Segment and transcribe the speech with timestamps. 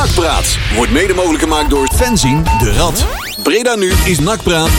[0.00, 3.06] Nakpraat wordt mede mogelijk gemaakt door Fenzin de Rad.
[3.42, 4.70] Breda nu is Nakpraat.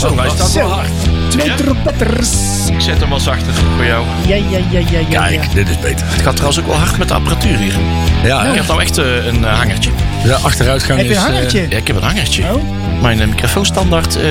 [0.00, 0.88] Zo, hij staat wel hard.
[1.28, 2.30] Twee trompetters.
[2.70, 4.04] Ik zet hem wel zachter voor jou.
[4.26, 5.20] Ja, ja, ja, ja, ja.
[5.20, 5.54] Kijk, ja.
[5.54, 6.06] dit is beter.
[6.08, 7.74] Het gaat trouwens ook wel hard met de apparatuur hier.
[8.24, 8.54] Ja, Ik hè?
[8.56, 9.90] heb nou echt eh, een eh, hangertje.
[10.22, 11.18] de achteruitgang Heb je is...
[11.18, 11.66] een eh, hangertje?
[11.68, 12.42] Ja, ik heb een hangertje.
[12.54, 12.62] Oh,
[13.02, 14.22] Mijn microfoonstandaard eh,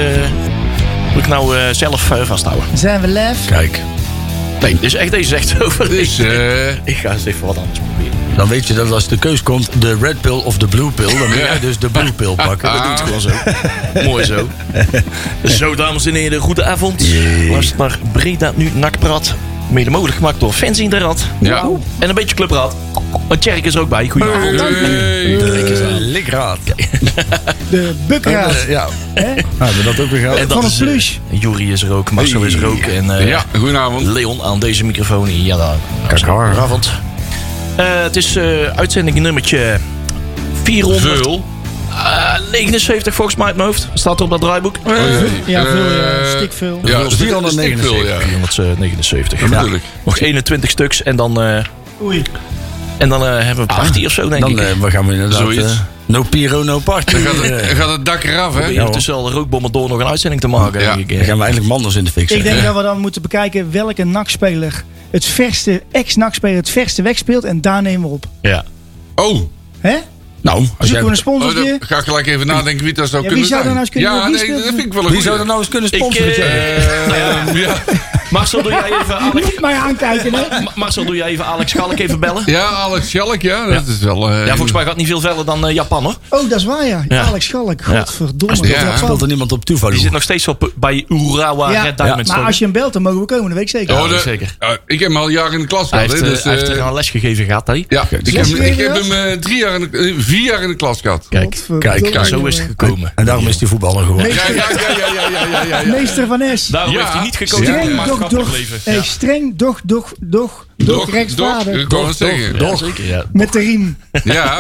[1.18, 2.66] moet ik nou eh, zelf eh, vasthouden.
[2.74, 3.48] zijn we live?
[3.48, 3.82] kijk,
[4.62, 5.90] Nee, dus echt, deze is echt over.
[5.90, 8.36] Dus, eh, ik ga eens even wat anders proberen.
[8.36, 11.06] dan weet je dat als de keus komt, de red pill of de blue pill,
[11.06, 12.72] dan moet jij dus de blue pill pakken.
[12.74, 13.30] Dat doe ik gewoon zo.
[14.04, 14.48] Mooi zo.
[15.60, 17.04] zo, dames en heren, goedenavond.
[17.50, 19.36] Luister naar Breda nu Nakpraat.
[19.70, 21.26] Mede mogelijk gemaakt door Fans in de Rad.
[21.40, 21.70] ja.
[22.00, 22.76] En een beetje clubraad.
[23.28, 24.10] Want Tjerk is er ook bij.
[24.10, 24.60] Goedenavond.
[24.60, 25.38] Hey.
[25.38, 26.60] De likraad.
[27.70, 28.52] De bukraad.
[28.52, 29.34] Eh, ja, hè?
[29.58, 30.38] nou, we dat ook weer gehad.
[30.38, 31.16] En Van een is, eh, plush.
[31.30, 32.80] Jury is er ook, Marcel is er ook.
[32.82, 34.06] En eh, Ja, goedenavond.
[34.06, 35.44] Leon aan deze microfoon.
[35.44, 35.76] Ja, dan.
[36.26, 36.92] Goedenavond.
[37.76, 39.78] Eh, het is eh, uitzending nummertje
[40.64, 41.18] 400.
[41.18, 41.46] Vul.
[42.04, 43.88] Eh, 79 volgens mij uit mijn hoofd.
[43.94, 44.76] Staat er op dat draaiboek.
[44.86, 45.66] Ja, veel, ja.
[45.66, 46.80] Eh, Stik veel.
[46.84, 48.08] Ja, Veel, 479.
[48.08, 49.40] Ja, 479.
[49.40, 49.82] dat bedoel ik.
[50.06, 51.64] Nog 21 stuks en dan, eh,
[52.02, 52.22] Oei.
[52.98, 54.60] en dan eh, hebben we een party of zo, denk Dan ik.
[54.60, 55.38] eh, we gaan we inderdaad...
[55.40, 55.64] Zoiets.
[55.74, 57.12] eh, no piro, no party.
[57.12, 58.92] Dan gaat Dan het, dan gaat het dak eraf, hè?
[58.92, 60.96] Tussen al de rookbommen door nog een uitzending te maken, Ja.
[60.96, 61.20] denk ik.
[61.20, 61.26] eh.
[61.26, 64.04] gaan we eindelijk manders in de fik Ik denk dat we dan moeten bekijken welke
[64.04, 67.44] NAC-speler het verste, ex-NAC-speler het verste wegspeelt.
[67.44, 68.26] En daar nemen we op.
[68.42, 68.64] Ja.
[69.16, 69.42] Oh,
[69.80, 69.96] Hè?
[70.42, 71.64] Nou, als Zoeken we jij, een oh sponsortje?
[71.80, 73.76] dan ga ik gelijk even nadenken wie dat zou Ja, kunnen wie zou zijn.
[73.78, 75.22] er nou eens kunnen- ja, wie nee, dat vind ik wel een wie goeie.
[75.22, 76.34] zou er nou eens kunnen Ik, sponsoren?
[76.34, 76.48] Tjerk?
[76.48, 77.76] Eh, ja.
[78.30, 80.62] Marcel, doe jij even Alex, Niet mij aankijken, hè?
[80.62, 82.44] Ma- Marcel, doe jij even Alex Schalk even bellen?
[82.46, 83.66] ja, Alex Schalk, ja.
[83.66, 84.30] Dat is wel...
[84.30, 86.16] eh, Ja, volgens mij gaat niet veel verder dan eh, Japan, hoor.
[86.30, 87.06] Oh, dat is waar, ja.
[87.08, 87.22] Ja.
[87.24, 87.80] Alex Schalk.
[87.80, 88.00] Ja.
[88.00, 88.68] Godverdomme.
[88.68, 88.82] Ja.
[88.82, 88.98] Ja.
[88.98, 89.90] Speelt er niemand op toeval?
[89.90, 92.30] Die zit nog steeds op, bij Urawa Ja, Red Diamonds.
[92.32, 93.44] Maar als je hem belt, dan mogen we komen.
[93.46, 93.96] Dat weet ik zeker.
[93.96, 94.56] Oh, Ja, de- zeker.
[94.60, 96.12] eh, ik heb hem al jaren in de klas hij gehad.
[96.12, 97.74] heeft, hè, eh, dus, hij heeft er een les gegeven gehad, hè?
[97.74, 98.20] ja, ik heb, hem-
[98.62, 99.08] ik jaar heb was?
[99.08, 101.26] hem drie jaar in de, vier jaar in de klas gehad.
[101.30, 103.12] Kijk, kijk, zo is het gekomen.
[103.16, 104.34] En daarom is hij voetballer geworden.
[104.34, 105.92] Ja, ja, ja, ja, ja, ja, ja, ja.
[105.92, 106.68] Meester van S.
[106.68, 107.00] Daarom Ja.
[107.00, 107.66] heeft hij niet gekozen
[108.20, 108.52] Ja, voor Streng, doch, doch.
[108.58, 108.80] leven.
[108.84, 111.88] Hey, streng, doch, doch, doch, doch, Doch, rechtsvaardig.
[112.08, 112.60] het zeggen.
[112.60, 113.26] Ja, zeker, ja.
[113.34, 113.98] Met de riem.
[114.24, 114.60] Ja.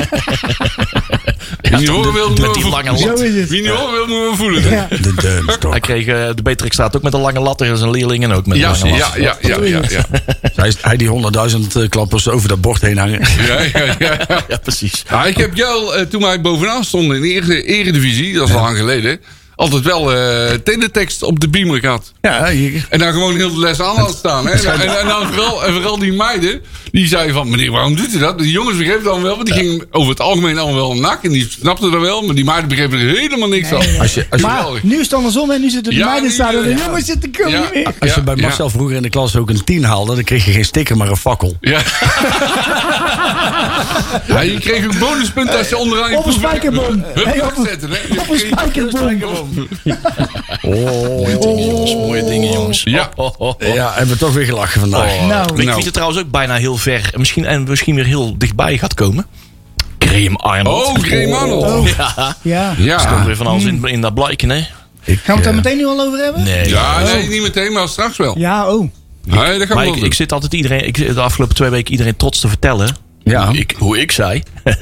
[1.62, 2.38] Wie niet horen wil, moet
[3.40, 3.50] het.
[3.50, 4.69] Wie niet horen wil, moet voelen.
[4.69, 4.88] Ja.
[5.01, 5.72] De Dunstok.
[5.72, 7.62] Hij kreeg eh, de Beatrix staat ook met een lange lat.
[7.62, 9.16] Er is een leerling en ook met een Ja, lange ja, lat.
[9.16, 9.81] ja, ja, ja,
[10.56, 10.72] ja.
[10.81, 13.22] Hij, die honderdduizend eh, klappers over dat bord heen hangen.
[13.47, 14.17] Ja, ja, ja.
[14.47, 15.03] Ja, precies.
[15.09, 18.56] Ja, ik heb jou, eh, toen wij bovenaan stonden in de ere- eredivisie, dat is
[18.56, 19.19] al lang geleden,
[19.57, 22.12] altijd wel eh teletext op de beamer gehad.
[22.22, 22.85] Ja, hier.
[22.90, 24.47] En dan gewoon heel de les aan laten staan.
[24.47, 24.51] Hè?
[24.68, 28.13] En, en, en dan vooral, en vooral die meiden, die zeiden van, meneer, waarom doet
[28.13, 28.40] u dat?
[28.40, 31.23] Die jongens begrepen het dan wel, want die gingen over het algemeen allemaal wel nak.
[31.23, 33.78] En die snapten dat wel, maar die meiden begrepen er helemaal niks van.
[33.78, 34.84] Als je, als je, Maar Geweldig.
[34.84, 36.75] nu is het andersom en nu zitten de Ja, meiden staan en de ja.
[36.85, 37.59] jongens zitten komen Ja.
[37.62, 37.94] niet meer.
[38.00, 38.41] als je bij ja.
[38.41, 41.09] Marcel vroeger in de klas ook een 10 haalde, dan kreeg je geen sticker, maar
[41.09, 41.57] een fakkel.
[41.62, 41.79] Ja.
[44.28, 47.03] ja, je kreeg ook bonuspunten als je onderaan Op een spijkerbom.
[47.13, 48.19] Hup, Hey, op een- zetten, hè.
[48.22, 49.47] Op een spijkerbom.
[50.62, 51.94] Mooie dingen, jongens.
[51.96, 52.81] Mooie dingen, jongens.
[52.84, 53.09] Ja.
[53.16, 53.74] Oh, oh, oh.
[53.74, 55.06] Ja, hebben we toch weer gelachen vandaag.
[55.28, 55.75] Nou, je Nou.
[55.75, 58.94] wie er trouwens ook bijna heel ver en misschien, en misschien weer heel dichtbij gaat
[58.94, 59.25] komen?
[60.00, 60.85] Graham Arnold.
[60.85, 61.63] Oh, Graham Arnold.
[61.63, 61.88] Oh.
[61.97, 62.74] Ja, ja.
[62.78, 63.00] Ja.
[63.00, 64.58] stond weer van alles in, in dat blijken, hè?
[64.58, 64.66] Ik,
[65.19, 66.44] Gaan we het daar eh, meteen nu al over hebben?
[66.44, 66.69] Nee.
[66.69, 68.38] Ja, nee, niet meteen, maar straks wel.
[68.38, 68.79] Ja, oh.
[69.24, 70.03] Nee, dat gaan we Maar wel ik, doen.
[70.03, 72.96] ik zit altijd iedereen, ik zit de afgelopen twee weken iedereen trots te vertellen.
[73.24, 73.47] Ja.
[73.47, 74.44] Hoe ik, hoe ik zei.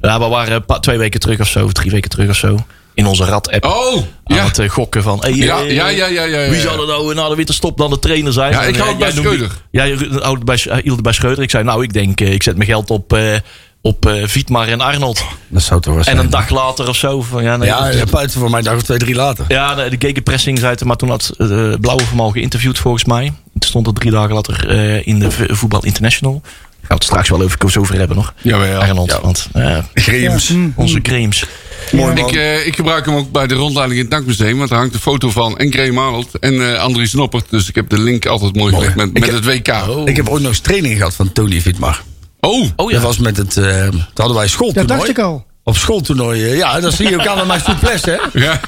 [0.00, 2.56] ja, we waren twee weken terug of zo, of drie weken terug of zo.
[2.94, 3.64] In onze rad-app.
[3.64, 3.94] Oh,
[4.24, 4.44] Aan ja.
[4.44, 5.18] het eh, gokken van.
[5.20, 6.50] Hey, Ja, eh, ja, ja, ja, ja, ja.
[6.50, 8.52] Wie zou er nou na de winterstop dan de trainer zijn?
[8.52, 9.50] Ja, ik En, hou eh, het bij Schreuder.
[9.70, 11.42] Ja, je houdt bij, hij hield het bij Schreuder.
[11.42, 13.34] Ik zei, nou, ik denk, eh, ik zet mijn geld op, eh
[13.82, 15.24] op eh Vietmar en Arnold.
[15.48, 16.18] Dat zou toch wel En zijn.
[16.18, 17.22] een dag later of zo.
[17.22, 19.44] Van, ja, nee, Ja, dat- ja, buiten voor mij een dag of twee, drie later.
[19.48, 21.46] ja, de, de gegenpressing zei het, maar toen had eh,
[21.80, 23.32] Blauwe Vermal geïnterviewd volgens mij.
[23.54, 26.40] Het stond er drie dagen later eh, in de V- Voetbal International.
[26.42, 26.52] Gaan
[26.88, 28.34] we het straks wel over, over hebben nog.
[28.42, 28.80] Jawel.
[28.80, 29.20] Arnold, Ja.
[29.20, 30.48] want eh, Greems.
[30.48, 30.68] Ja, hm.
[30.74, 31.44] onze Grames.
[31.92, 32.28] Mooi man.
[32.28, 34.58] Ik, eh, ik gebruik hem ook bij de rondleiding in het Dankmuseum.
[34.58, 37.44] Want er hangt een foto van en Graham Arnold en eh Andries Noppert.
[37.50, 39.68] Dus ik heb de link altijd mooi gelegd met, met het WK.
[39.88, 42.02] Oh, Ik heb ooit nog eens training gehad van Tony Vietmar.
[42.40, 42.68] oh.
[42.76, 44.98] Oh ja, Dat was met het, eh toen hadden wij Dat schooltoernooi.
[44.98, 45.46] dacht ik al.
[45.62, 48.40] Op schooltoernooi, ja, dat zie je ook aan mijn souplesse, hè.
[48.44, 48.60] Ja.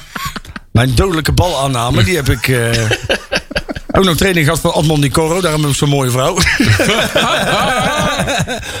[0.77, 2.47] Mijn dodelijke balaanname, die heb ik...
[2.47, 2.69] eh,
[3.97, 5.41] ook nog training gehad van Admond Nicoro.
[5.41, 6.37] Daarom heb ik zo'n mooie vrouw.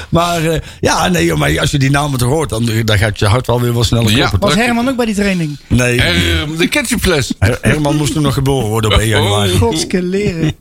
[0.09, 2.49] maar eh, ja, nee, joh, maar als je die namen toch hoort...
[2.49, 4.17] Dan, dan gaat je hart wel weer wat sneller Ja.
[4.27, 4.39] kloppen.
[4.39, 5.57] Was Herman ook bij die training?
[5.67, 6.13] Nee, eh,
[6.57, 7.33] de ketchupfles.
[7.39, 9.57] Her- Herman moest toen nog geboren worden op 1 januari.
[9.57, 10.55] Godske leren.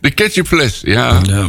[0.00, 1.20] De ketchupfles, ja.
[1.22, 1.46] Ja.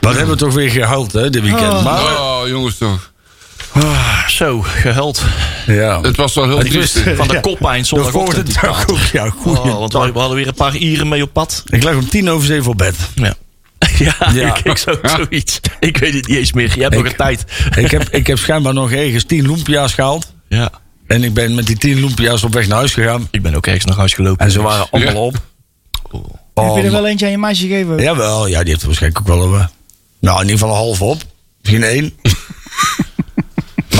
[0.00, 1.72] Wat hebben we toch weer gehaald, hè, dit weekend.
[1.72, 1.84] Oh.
[1.84, 3.09] Maar Oh, jongens toch.
[3.72, 5.22] Ah, Zo, gehuild.
[5.66, 6.00] ja.
[6.00, 6.98] Het was wel heel triest.
[7.16, 7.40] Van de Ja.
[7.40, 8.32] koppijn ook,
[9.12, 9.30] ja.
[9.30, 11.62] Goeie Oh, want we, we hadden weer een paar ieren mee op pad.
[11.66, 12.94] Ik lag om tien over zeven op bed.
[13.14, 13.34] Ja.
[13.98, 14.54] Ja, Ja.
[14.56, 15.60] ik, ik zo, zoiets.
[15.80, 16.72] Ik weet het niet eens meer.
[16.74, 17.44] Je hebt nog Ik- een tijd.
[17.76, 20.32] ik, heb, ik heb schijnbaar nog ergens tien loempia's gehaald.
[20.48, 20.70] Ja.
[21.06, 23.28] En ik ben met die tien loempia's op weg naar huis gegaan.
[23.30, 24.44] Ik ben ook ergens naar huis gelopen.
[24.46, 25.18] En ze waren allemaal Ja.
[25.20, 25.34] op.
[26.54, 26.74] Oh.
[26.74, 28.02] Heb je er wel eentje aan je meisje gegeven?
[28.02, 29.54] Jawel, ja, die heeft er waarschijnlijk ook wel...
[29.54, 29.64] eh,
[30.20, 31.22] nou, in ieder geval een half op.
[31.60, 32.12] Misschien één.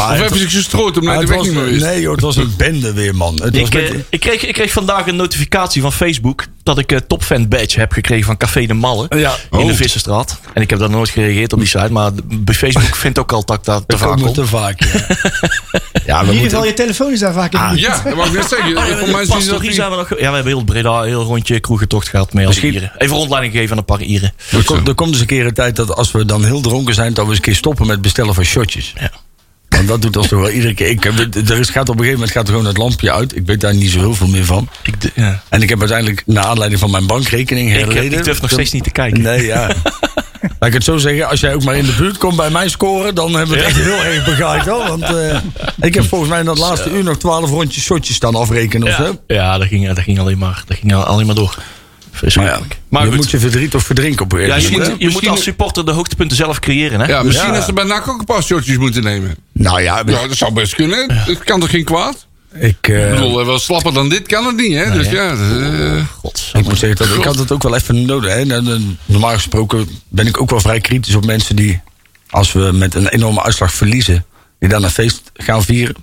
[0.06, 1.82] Maar Of hebben ze gestrooid om naar de weg was, niet meer is?
[1.82, 3.34] Nee joh, het was een bende weer, man.
[3.42, 6.78] Het was Ik, met- eh, ik, kreeg, ik kreeg vandaag een notificatie van Facebook dat
[6.78, 9.34] ik een topfan badge heb gekregen van Café de Malle Ja.
[9.50, 9.78] in de Oh.
[9.78, 10.40] Visserstraat.
[10.54, 13.44] En ik heb daar nooit gereageerd op die site, maar bij Facebook vindt ook al
[13.44, 14.88] dat ik daar te dat vaak komt te vaak, ja.
[14.98, 16.42] ja, we In ieder moeten...
[16.42, 17.60] geval, je telefoon is daar vaak in.
[17.68, 17.80] buurt.
[17.80, 18.76] Ja, dat wou ik net zeggen.
[18.80, 20.08] Ah, dat pastorie zijn we nog.
[20.08, 22.92] Ja, we hebben heel Breda, heel rondje kroegentocht gehad met Misschien- Ieren.
[22.98, 24.32] Even rondleiding gegeven aan een paar Ieren.
[24.50, 26.94] Er komt, er komt dus een keer een tijd dat als we dan heel dronken
[26.94, 27.14] zijn...
[27.14, 28.92] dat we eens een keer stoppen met bestellen van shotjes.
[29.00, 29.10] Ja.
[29.86, 30.86] Want dat doet ons toch wel iedere keer.
[30.88, 33.36] Ik, heb- er is, gaat op een gegeven moment gaat er gewoon het lampje uit.
[33.36, 34.68] Ik weet daar niet zo heel veel meer van.
[34.82, 35.42] Ik, ja.
[35.48, 38.18] En ik heb uiteindelijk, naar aanleiding van mijn bankrekening Ik, heb- herleden...
[38.18, 39.22] ik durf nog steeds niet te kijken.
[39.22, 39.66] Nee, ja.
[40.58, 42.68] Laat ik het zo zeggen, als jij ook maar in de buurt komt bij mij
[42.68, 43.14] scoren...
[43.14, 44.86] dan hebben we het echt heel erg begaaid, hoor.
[44.88, 45.38] Want eh,
[45.80, 48.98] ik heb volgens mij in dat laatste uur nog twaalf rondjes shotjes staan afrekenen of
[48.98, 49.20] Ja, zo.
[49.26, 51.56] ja dat, ging, dat ging alleen maar, dat ging alleen maar door.
[52.12, 52.78] Maar ja, Verschrikkelijk.
[52.88, 53.16] Maar, je goed.
[53.16, 55.92] moet je verdriet of verdrinken op een ja, je, moet, je moet als supporter de
[55.92, 57.00] hoogtepunten zelf creëren.
[57.00, 57.06] Hè?
[57.06, 57.54] Ja, misschien Ja.
[57.54, 59.36] dat ze bij NAC ook een paar shotjes moeten nemen.
[59.52, 61.12] Nou ja, Ja, dat zou best kunnen.
[61.12, 62.26] Het kan toch geen kwaad?
[62.54, 64.90] ik, eh, Ik bedoel, wel slapper dan dit kan het niet, hè?
[64.92, 65.12] Dus hè?
[65.12, 65.30] ja,
[65.96, 68.30] eh, God, ik moet zeggen, dat, ik had het ook wel even nodig.
[68.30, 68.38] Hè.
[68.40, 71.80] En, en Normaal gesproken ben ik ook wel vrij kritisch op mensen die...
[72.30, 74.24] als we met een enorme uitslag verliezen...
[74.58, 75.96] die dan een feest gaan vieren.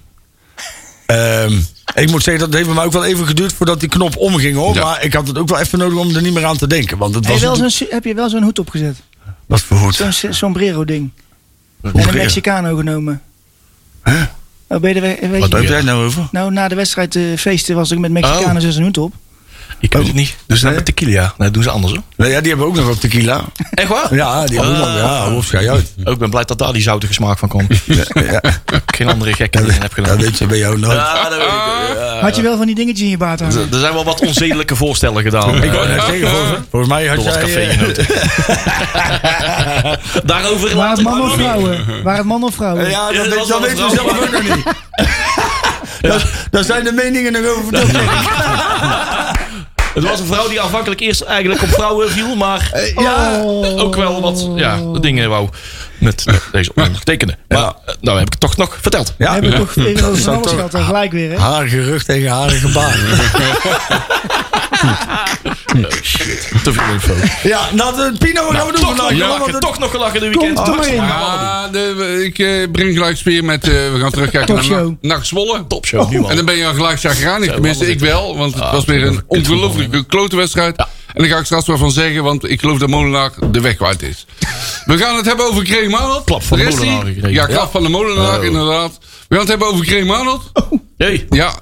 [1.07, 1.53] Ehm,
[1.95, 3.53] ik moet zeggen, dat heeft mij ook wel even geduurd...
[3.53, 4.73] voordat die knop omging, hoor.
[4.73, 4.83] Ja.
[4.83, 6.97] Maar ik had het ook wel even nodig om er niet meer aan te denken.
[6.97, 7.41] Want het Heb was...
[7.41, 8.97] je, wel zo'n, heb je wel zo'n hoed opgezet?
[9.45, 9.95] Wat voor goed.
[9.95, 11.11] Zo'n s- sombrero ding.
[11.81, 13.21] En een Mexicano genomen.
[14.01, 14.23] Hè?
[14.67, 16.27] Oh, ben je er, weet Wat je, heb jij nou over?
[16.31, 18.69] nou, na de wedstrijd eh, feesten was ik met Mexicanen Oh.
[18.71, 19.13] zo'n hoed op.
[19.79, 20.35] Ik weet het niet.
[20.47, 21.21] Dus dan met tequila.
[21.21, 22.01] Nee, dat doen ze anders hoor.
[22.15, 23.41] Nee, ja, die hebben ook nog wat tequila.
[23.71, 24.15] Echt waar?
[24.15, 24.85] Ja, die hebben ook
[25.31, 25.51] nog...
[25.51, 25.93] Ja, uit.
[26.03, 27.73] Ook ik ben blij dat daar die zoutige smaak van komt.
[27.85, 28.41] Ja, ja.
[28.85, 30.17] Geen andere gekke dingen heb Dat gedaan.
[30.17, 30.97] weet je bij jou nooit.
[30.97, 31.53] Ja, dat weet ik.
[31.97, 32.19] Ja.
[32.19, 33.67] Had je wel van die dingetjes in je baard hangen?
[33.71, 35.63] Er zijn wel wat onzedelijke voorstellen gedaan.
[35.63, 37.43] Ik wou net zeggen, volgens, volgens mij had Door wat jij...
[37.43, 38.05] café eh, genoten.
[40.31, 41.85] Daarover Waar het man of vrouwen?
[42.03, 42.89] Waar het man of vrouwen?
[42.89, 44.63] Ja, dat, dat dat wel weten we zelf ook nog niet.
[46.01, 47.91] Daar- Daar zijn de meningen nog over verdeeld.
[49.93, 53.83] Het was een vrouw die aanvankelijk eerst eigenlijk op vrouwen viel, maar Ja, Oh.
[53.83, 55.49] ook wel wat ja, dingen wou
[55.97, 57.37] met deze ondertekenen.
[57.47, 57.75] Maar Ja.
[57.85, 59.13] eh, nou heb ik het toch nog verteld.
[59.17, 59.33] We ja.
[59.33, 60.71] hebben toch even over van Zou alles toch- gehad.
[60.71, 61.37] dan Gelijk weer, hè?
[61.37, 62.93] Harige rug tegen harige baan.
[65.75, 66.49] Oh, shit.
[66.63, 67.13] Te veel info.
[67.43, 69.11] Ja, nou, de Pino, wat gaan we doen Toch vandaag?
[69.17, 70.65] nog want gelachen, het- toch nog gelachen de Kom, weekend.
[70.65, 70.95] doe maar in.
[70.95, 73.63] Ja, de, ik eh, breng gelijk sfeer met.
[73.63, 75.67] eh, we gaan terugkijken naar NAC Zwolle.
[75.67, 76.29] Topshow, man.
[76.29, 77.51] En dan ben je al gelijk chagrijnig.
[77.53, 78.37] Tenminste, ik wel.
[78.37, 80.85] Want het Ah, was weer een ongelooflijke klote wedstrijd.
[81.17, 82.23] En daar ga ik straks wel van zeggen.
[82.23, 84.25] Want ik geloof dat Molenaar de weg kwijt is.
[84.85, 86.23] We gaan het hebben over Graham Arnold.
[86.23, 86.63] Klap van de.
[86.63, 87.31] Molenaar gekregen.
[87.31, 88.45] Ja, klap van de Molenaar, Oh.
[88.45, 88.97] inderdaad.
[88.99, 90.51] We gaan het hebben over Graham Arnold.
[90.97, 91.53] Hey, Ja,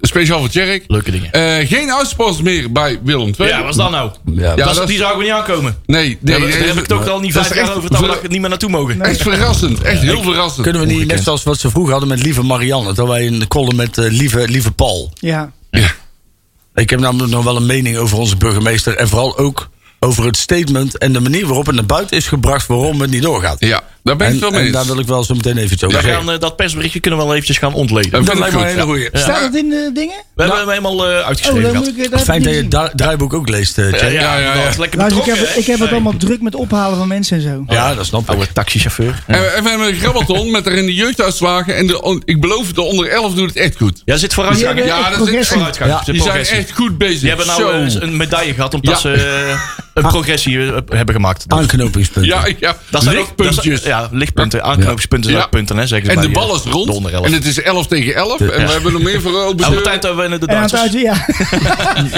[0.00, 0.84] speciaal voor Tjerk.
[0.86, 1.32] leuke dingen.
[1.32, 3.48] Eh, geen uitspanners meer bij Willem II.
[3.48, 4.10] Ja, wat is dat nou?
[4.34, 5.76] Ja, dat is- die zagen we niet aankomen.
[5.86, 8.00] Nee, nee, Daar, nee, daar heb ik het ook al niet vijf jaar over dat
[8.00, 9.02] we daar niet meer naartoe mogen.
[9.02, 9.82] Echt verrassend.
[9.82, 10.62] Echt heel verrassend.
[10.62, 12.92] Kunnen we niet, net zoals wat ze vroeger hadden met Lieve Marianne.
[12.92, 15.12] Dat wij een column met eh, lieve, lieve Paul.
[15.14, 15.52] Ja.
[15.70, 15.90] Ja.
[16.80, 18.96] Ik heb namelijk nog wel een mening over onze burgemeester.
[18.96, 22.66] En vooral ook over het statement en de manier waarop het naar buiten is gebracht
[22.66, 23.56] waarom het niet doorgaat.
[23.58, 25.72] Ja, daar ben ik het wel mee en daar wil ik wel zo meteen even
[25.72, 26.22] iets over zeggen.
[26.22, 28.10] gaan, eh, dat persberichtje kunnen we wel eventjes gaan ontleden.
[28.10, 28.84] Dat Dat lijkt me een hele ja.
[28.84, 29.08] goeie.
[29.12, 30.14] Staat het in de dingen?
[30.34, 31.86] We hebben hem helemaal eh, Oh, uitgeschreven dan gehad.
[31.86, 34.52] moet ik eh, dat Fijn dat je het draaiboek ook leest, eh, Ja, ja, ja,
[34.54, 34.68] dat ja.
[34.68, 37.42] is lekker Luister, ik heb, ik heb het allemaal druk met ophalen van mensen en
[37.42, 37.64] zo.
[37.74, 38.28] Ja, dat snap ik.
[38.28, 39.22] Oude taxichauffeur.
[39.26, 41.76] En we en we hebben een grabbelton met erin de jeugduitslagen.
[41.76, 44.02] En de, ik beloof het, de onder 11 doet het echt goed.
[44.04, 44.84] Ja, zit vooruitgang.
[44.84, 45.52] Ja, dat is progressie.
[45.54, 45.90] vooruitgang.
[45.90, 45.96] Ja.
[45.96, 46.56] Zit Die zijn progressie.
[46.58, 47.18] echt goed bezig.
[47.20, 49.60] Die hebben nou eh, een medaille gehad omdat ze eh,
[49.94, 51.48] een progressie eh, hebben gemaakt.
[51.48, 52.30] Dat, Aanknopingspunten.
[52.32, 52.76] Ja, ja.
[52.90, 53.82] dat zijn ook- lichtpuntjes.
[53.90, 55.44] Ja, lichtpunten, aanknopingspunten zijn Ja.
[55.46, 57.02] ook punten, hè, zeggen ze en de bal is rond.
[57.02, 57.10] de.
[57.22, 58.40] En het is 11 tegen 11.
[58.40, 59.82] En we hebben nog meer voor de deur.
[59.82, 60.82] tijd dat we in de En Duitsers...
[60.82, 61.26] uit, ja.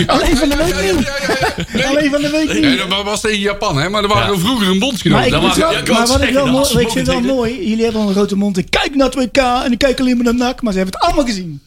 [0.07, 1.05] Alleen van de week niet.
[1.07, 1.65] ja, ja, ja.
[1.73, 1.87] Nee.
[1.87, 2.91] Alleen van de week Nee, niet.
[2.91, 3.89] dat was tegen Japan, hè?
[3.89, 4.39] Maar er waren Ja.
[4.41, 5.31] vroeger een Maar, bondsgenoot.
[5.31, 5.41] maar
[6.07, 8.57] wat ik wel mooi, ik vind wel mooi, jullie hebben al een grote mond.
[8.59, 10.97] Ik kijk naar het WK en ik kijk alleen maar naar NAC, maar ze hebben
[10.99, 11.61] het allemaal gezien.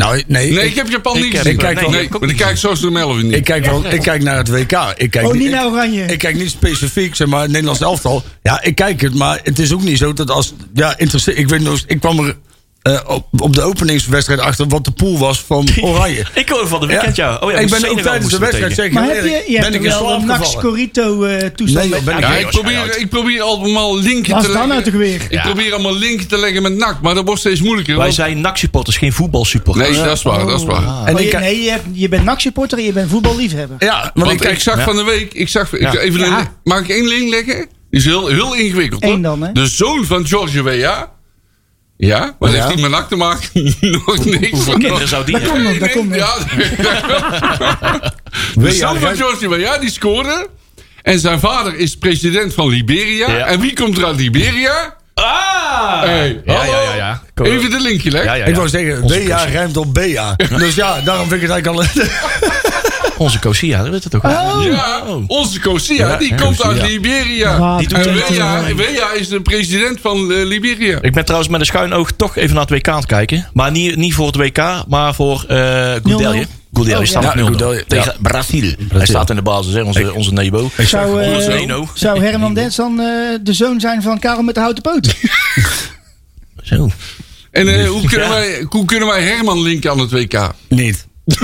[0.00, 0.52] Nou, nee.
[0.52, 1.52] Nee, ik, ik heb Japan ik niet gezien.
[1.52, 3.34] ik kijk wel- nee, ik ook maar ik kijk zo de Melvin niet.
[3.34, 4.72] ik kijk wel, ik kijk naar het WK.
[4.96, 6.04] Ik kijk Oh, niet naar Oranje.
[6.04, 8.22] Ik kijk niet specifiek, zeg maar, het Nederlands elftal.
[8.42, 10.54] Ja, ik kijk het, maar het is ook niet zo dat als...
[10.74, 12.36] Ja, interesseer, ik weet nog, ik kwam er
[12.82, 16.24] eh, op, op de openingswedstrijd achter wat de pool was van Oranje.
[16.34, 17.36] Ik hoorde van de weekend, ja.
[17.40, 20.10] Oh ja, ik ben ook tijdens de wedstrijd, ik Maar heb je, ben ik wel
[20.12, 20.56] een Max.
[20.56, 21.90] Corito eh, toestand.
[21.90, 25.20] Nee, ik- Ja, probeer, ik probeer allemaal linken Was te dan uit de leggen.
[25.20, 25.38] geweer?
[25.38, 27.94] Ik probeer allemaal linken te leggen met NAC, maar dat wordt steeds moeilijker.
[27.94, 29.88] Wij want- zijn NAC-supporters, geen voetbalsupporters.
[29.96, 30.82] Nee, dat is waar, dat is waar.
[31.06, 33.76] En Maar ik, je, nee, je, hebt, je bent NAC-supporter en je bent voetballiefhebber.
[33.78, 34.84] ja, want, Want ik, ik, kijk, zag ja.
[34.84, 35.98] van de week, ik zag, ik, Ja.
[35.98, 37.56] even mag ik één link leggen?
[37.90, 39.02] Die is heel, heel ingewikkeld.
[39.04, 39.12] hoor.
[39.12, 39.52] Eén dan, hè?
[39.52, 41.02] De zoon van George Weah.
[42.00, 42.56] Ja, wat Ja.
[42.56, 43.48] heeft die met NAC te maken?
[44.06, 44.50] nog niks.
[44.50, 45.62] Hoeveel kinderen zou die komt hebben?
[45.62, 46.14] nog, dat komt.
[46.14, 46.34] Ja,
[48.54, 50.48] de Weah zoon van rijdt- George Weah, die scoorde.
[51.02, 53.30] En zijn vader is president van Liberia.
[53.30, 53.46] Ja.
[53.46, 54.96] En wie komt er uit Liberia?
[55.14, 56.00] Ah!
[56.02, 56.70] Hey, Ja, hallo.
[56.72, 56.94] ja, ja,
[57.34, 57.44] ja.
[57.44, 58.30] Even de linkje leggen.
[58.30, 58.56] Ja, ja, ik ja.
[58.56, 60.36] wou zeggen, Onze BA rijmt op BA.
[60.58, 62.02] Dus ja, daarom vind ik het eigenlijk al...
[63.20, 64.62] Onze Kosia, dat weet het toch wel.
[64.62, 65.24] Ja, Oh.
[65.26, 66.82] onze Kosia, Ja, die ja, komt uit.
[66.82, 67.58] Liberia.
[67.58, 68.04] Wat Die doet.
[68.76, 70.98] Weah is de president van eh, Liberia.
[71.02, 73.48] Ik ben trouwens met een schuin oog toch even naar het WK aan het kijken.
[73.52, 75.56] Maar niet, niet voor het WK, maar voor eh
[76.02, 76.46] Goudelje.
[76.46, 76.48] 0-0.
[76.72, 77.28] Goudelje Oh, staat ja.
[77.28, 78.18] op Ja, 0 Goudelje, tegen ja.
[78.22, 78.72] Brazil.
[78.92, 80.70] Hij staat in de basis, hè, onze, onze Nebo.
[80.78, 81.88] Zou, eh, Onze Neno.
[81.94, 83.06] zou Herman Dens dan eh,
[83.42, 85.14] de zoon zijn van Karel met de houten poot?
[86.62, 86.90] Zo.
[87.50, 88.32] En eh, hoe, kunnen Ja.
[88.32, 90.50] wij, hoe kunnen wij Herman linken aan het WK?
[90.68, 91.06] Niet.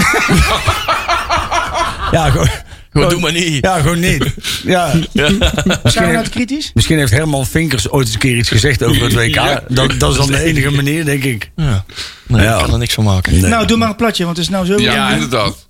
[2.13, 2.49] ja, gewoon...
[2.91, 3.65] Gewoon doe maar niet.
[3.65, 4.25] Ja, gewoon niet.
[4.65, 4.91] Ja.
[5.85, 6.71] Zijn we nou kritisch?
[6.75, 9.35] Misschien heeft Herman Vinkers ooit eens een keer iets gezegd over het WK.
[9.35, 9.63] Ja.
[9.69, 11.51] Dat, dat is dan de enige manier, denk ik.
[11.57, 11.85] Ja.
[12.27, 12.55] Nee, Ja.
[12.57, 13.33] ik kan er niks van maken.
[13.33, 13.51] Nee.
[13.51, 14.79] Nou, doe maar een platje, want het is nou zo...
[14.79, 15.67] Ja, inderdaad.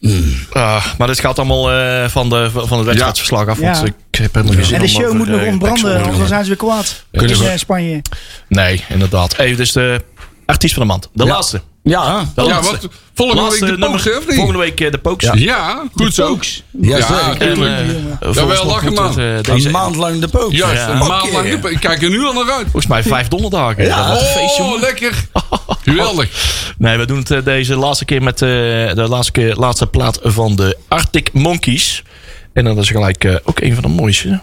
[0.52, 3.58] Ah, maar dit gaat allemaal eh, van, de, van het wedstrijdsverslag af.
[3.58, 3.84] Want Ja.
[3.84, 6.48] ik heb helemaal geen zin En de show over, moet nog ontbranden, anders zijn ze
[6.48, 7.04] weer kwaad.
[7.12, 8.02] Kunnen in we- eh, Spanje.
[8.48, 9.38] Nee, inderdaad.
[9.38, 10.02] Even dus de
[10.46, 11.08] artiest van de maand.
[11.12, 11.60] De laatste.
[11.90, 14.16] Ja, De Ja, wat, volgende Laatste week de nummer.
[14.18, 14.34] Of niet?
[14.36, 15.28] Volgende week eh, de Pokes.
[15.28, 15.34] Ja.
[15.34, 16.28] Ja, goed zo.
[16.28, 16.62] Pokes.
[16.80, 17.48] ja, Ja, zeker.
[17.48, 17.88] En, tuurlijk.
[18.20, 19.18] eh, volgens wel lachen, man.
[19.20, 20.52] eh, Een deze, maand lang de pook.
[20.52, 20.90] Juist, Ja.
[20.90, 21.46] een maand lang.
[21.66, 22.62] Ik kijk er nu al naar uit.
[22.62, 23.84] Volgens mij vijf donderdagen.
[23.84, 23.96] Ja.
[23.96, 25.24] Dat wordt een feest, Oh, lekker.
[25.84, 26.28] Geweldig.
[26.78, 30.56] Nee, we doen het deze laatste keer met eh, de laatste, keer, laatste plaat van
[30.56, 32.02] de Arctic Monkeys.
[32.52, 34.40] En dat is gelijk eh, ook een van de mooiste.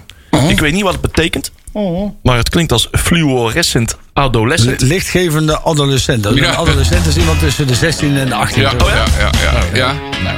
[0.48, 2.12] Ik weet niet wat het betekent, Oh.
[2.24, 4.82] maar het klinkt als fluorescent adolescent.
[4.82, 6.24] Li- Lichtgevende adolescent.
[6.24, 6.48] Dat is Ja.
[6.50, 8.62] Een adolescent is iemand tussen de 16 en de 18.
[8.62, 9.30] Ja, ja, ja,
[9.74, 9.94] ja.
[10.24, 10.36] ja.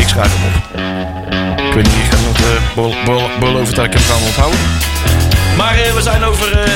[0.00, 0.80] Ik schrijf hem op.
[1.66, 4.60] Ik weet niet, ik ga nog uh, bol, dat ik hem ga onthouden.
[5.56, 6.68] Maar eh, we zijn over, eh,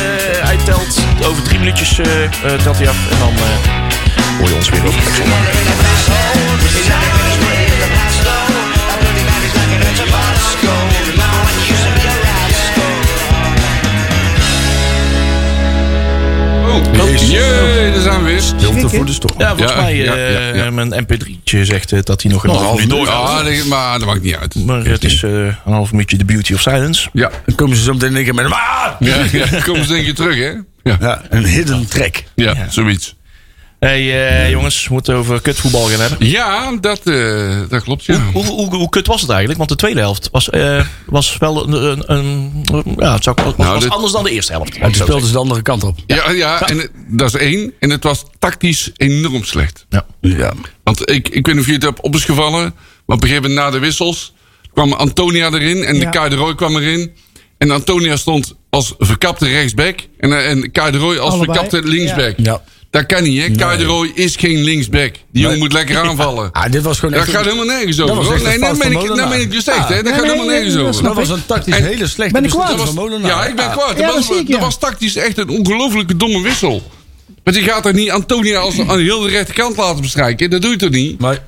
[0.45, 2.07] hij telt over drie minuutjes eh,
[2.63, 2.97] telt hij af.
[3.11, 5.01] En dan eh, hoor je ons weer over
[16.83, 18.41] jee, daar zijn we weer.
[18.41, 19.35] Stilte voor de storm.
[19.39, 20.71] Ja, volgens Ja, mij ja, eh, ja, ja.
[20.71, 23.31] mijn mp3'tje zegt eh, dat hij nog een half minuut doorgaat.
[23.39, 24.55] Ja, nee, maar dat maakt niet uit.
[24.55, 27.09] Maar het is eh, een half minuutje de beauty of silence.
[27.13, 28.53] Ja, Dan komen ze zo meteen in één keer met een...
[28.53, 28.87] Ah!
[28.99, 30.51] ja, dan komen ze denk je terug, hè?
[30.91, 32.23] Ja, Ja, een hidden track.
[32.35, 33.15] ja, zoiets.
[33.89, 36.29] Hey, eh, jongens, we moeten over kutvoetbal gaan hebben.
[36.29, 38.21] Ja, dat, eh, dat klopt, ja.
[38.33, 39.59] Hoe, hoe, hoe kut was het eigenlijk?
[39.59, 42.05] Want de tweede helft was, eh, was wel een, een,
[42.67, 44.75] een- ja, het zou, was, Nou, was dit- anders dan de eerste helft.
[44.77, 45.99] En toen speelden ze de andere kant op.
[46.07, 47.73] Ja, ja en het- dat is één.
[47.81, 49.87] En het was tactisch enorm slecht.
[49.89, 50.05] Ja.
[50.21, 50.53] Ja.
[50.85, 52.75] Want ik, ik weet niet of je het hebt op is gevallen.
[53.07, 54.33] Maar op een gegeven moment na de wissels
[54.73, 55.85] kwam Antonia erin.
[55.85, 56.01] En Ja.
[56.05, 57.13] de Kai de Roy kwam erin.
[57.59, 59.99] En Antonia stond als verkapte rechtsback.
[60.19, 61.59] En, en Kai de Roy als Allebei.
[61.59, 62.35] verkapte linksback.
[62.37, 62.63] Ja.
[62.95, 63.51] Dat kan niet, hè?
[63.51, 65.15] Kai de Roy is geen linksback.
[65.33, 66.53] Die jongen moet lekker aanvallen.
[66.53, 67.33] Ah, dit was gewoon Dat echt...
[67.37, 68.17] gaat helemaal nergens Dat over.
[68.17, 68.35] was hoor.
[68.35, 69.29] echt Nee, een nee, ben ik, nou Molenaar.
[69.29, 69.95] ben ik gezegd, Ja.
[69.95, 69.95] hè?
[69.95, 71.03] Dat Nee, gaat nee, helemaal nee, nergens dat over.
[71.05, 72.67] dat was een tactisch En- hele slechte Ben ik kwaad?
[72.67, 73.31] beslissing van Molenaar.
[73.31, 73.89] Ja, ik ben kwaad.
[73.89, 74.63] Ja, Dat, dat was, zie ik, dat ja.
[74.65, 76.83] was tactisch echt een ongelofelijke domme wissel.
[77.45, 80.51] Want je gaat er niet Antonia als aan heel de rechterkant laten bestrijken.
[80.51, 81.21] Dat doe je toch niet?
[81.21, 81.39] Maar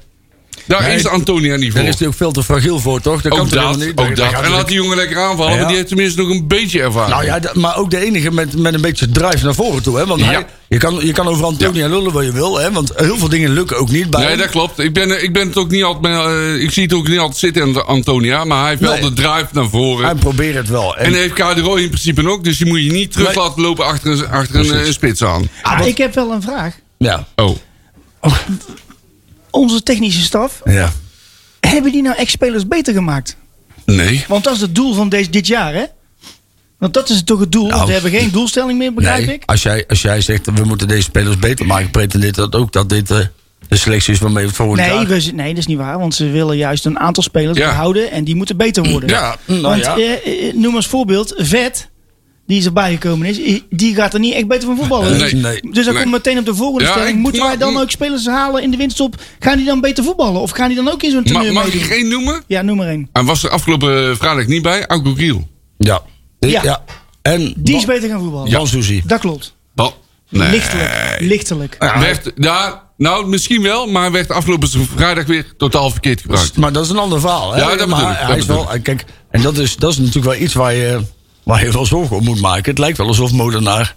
[0.67, 1.81] Daar Nee, is Antonia niet voor.
[1.81, 3.23] daar is hij ook veel te fragiel voor, toch?
[3.23, 3.93] Dat kan ook toch dat, niet?
[3.97, 4.33] ook dat.
[4.33, 5.57] En laat die jongen lekker aanvallen, Ja.
[5.57, 7.11] want die heeft tenminste nog een beetje ervaring.
[7.15, 9.97] Nou ja, maar ook de enige met, met een beetje drive naar voren toe.
[9.99, 10.07] Hè?
[10.07, 10.27] Want Ja.
[10.27, 12.59] hij, je, kan, je kan over Antonia lullen wat je wil.
[12.59, 12.73] Hè?
[12.73, 14.39] Want heel veel dingen lukken ook niet bij Nee, hem.
[14.39, 14.79] dat klopt.
[14.79, 17.39] Ik ben, ik ben het ook niet altijd, eh, ik zie het ook niet altijd
[17.39, 20.05] zitten aan Antonia, maar hij heeft wel de drive naar voren.
[20.05, 20.97] Hij probeert het wel.
[20.97, 23.37] En, en hij heeft Roy in principe ook, dus die moet je niet terug Nee.
[23.45, 25.49] laten lopen achter een, achter een, eh, spits aan.
[25.63, 26.75] Ah, ik heb wel een vraag.
[26.99, 27.57] ja, Oh.
[29.57, 30.93] Onze technische staf, ja.
[31.61, 33.37] hebben die nou ex-spelers beter gemaakt?
[33.85, 34.25] Nee.
[34.29, 35.85] Want dat is het doel van deze, dit jaar, hè?
[36.79, 37.63] Want dat is toch het doel?
[37.67, 39.43] Nou, Want we hebben geen doelstelling meer, begrijp Nee, ik?
[39.47, 42.89] als jij, als jij zegt we moeten deze spelers beter maken, pretendeert dat ook dat
[42.89, 43.19] dit eh,
[43.69, 45.07] de selectie is waarmee we het volgend Nee, jaar...
[45.07, 45.99] we, nee, dat is niet waar.
[45.99, 47.69] Want ze willen juist een aantal spelers Ja.
[47.69, 49.09] behouden en die moeten beter worden.
[49.09, 49.97] Ja, nou Want ja.
[49.97, 51.89] eh, eh, noem als voorbeeld, Vet,
[52.47, 55.19] die is erbij gekomen is, die gaat er niet echt beter van voetballen.
[55.19, 55.35] Nee.
[55.35, 55.61] Nee.
[55.71, 56.03] Dus dan Nee.
[56.03, 57.15] komt meteen op de volgende Ja, stelling.
[57.17, 59.15] ik- Moeten wij dan ook spelers halen in de winststop?
[59.39, 60.41] Gaan die dan beter voetballen?
[60.41, 61.89] Of gaan die dan ook in zo'n Ma- toernooi mag ik meedoen?
[61.91, 62.43] er één noemen?
[62.47, 63.09] Ja, noem maar één.
[63.13, 65.49] Hij was er afgelopen vrijdag niet bij, Augo Giel.
[65.79, 66.03] Ja.
[66.39, 66.63] Ja.
[66.63, 66.85] ja.
[67.23, 68.51] En Die is beter gaan voetballen.
[68.51, 69.03] Jan Soucy.
[69.07, 69.55] Dat klopt.
[69.75, 70.51] Wel, Nee.
[70.51, 71.17] Lichtelijk.
[71.19, 71.77] Lichtelijk.
[71.79, 76.57] Werd, ja, nou, misschien wel, maar werd afgelopen vrijdag weer totaal verkeerd gebruikt.
[76.57, 77.53] Maar dat is een ander verhaal.
[77.53, 77.61] Hè?
[77.61, 79.91] Ja, dat maar bedoel ik, dat hij is bedoel wel, kijk, en dat is, dat
[79.91, 81.01] is natuurlijk wel iets waar je,
[81.47, 82.71] waar je wel zorgen om moet maken.
[82.71, 83.95] Het lijkt wel alsof Molenaar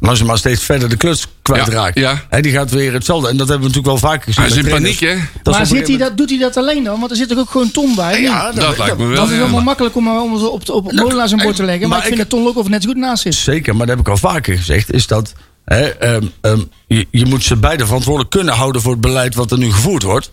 [0.00, 1.98] langzaam maar steeds verder de kluts kwijtraakt.
[1.98, 2.24] Ja, ja.
[2.28, 3.28] Hè, die gaat weer hetzelfde.
[3.28, 4.42] En dat hebben we natuurlijk wel vaker gezien.
[4.42, 5.16] Hij is in paniek, hè?
[5.42, 6.98] Dat maar zit hij dat, doet hij dat alleen dan?
[6.98, 8.20] Want er zit toch ook gewoon Ton bij?
[8.20, 8.52] Ja?
[8.52, 9.16] Dat lijkt me wel.
[9.16, 9.40] dat is ja.
[9.40, 11.88] allemaal makkelijk om, om op, op, op Molenaar zijn bord te leggen.
[11.88, 13.34] Maar, maar ik vind ik- dat Ton Lokhoff net zo goed naast zit.
[13.34, 14.92] Zeker, maar dat heb ik al vaker gezegd.
[14.92, 15.32] Is dat
[15.64, 19.50] hè, ehm, ehm, je, je moet ze beide verantwoordelijk kunnen houden voor het beleid wat
[19.50, 20.30] er nu gevoerd wordt.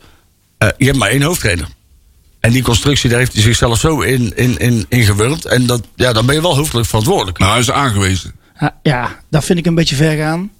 [0.58, 1.68] Eh, je hebt maar één hoofdtrainer.
[2.46, 5.46] En die constructie, daar heeft hij zichzelf zo in, in, in, in gewurmd.
[5.46, 7.38] En dat, ja, dan ben je wel hoofdelijk verantwoordelijk.
[7.38, 8.34] Nou, hij is aangewezen.
[8.84, 10.52] Ja, dat vind ik een beetje ver gaan.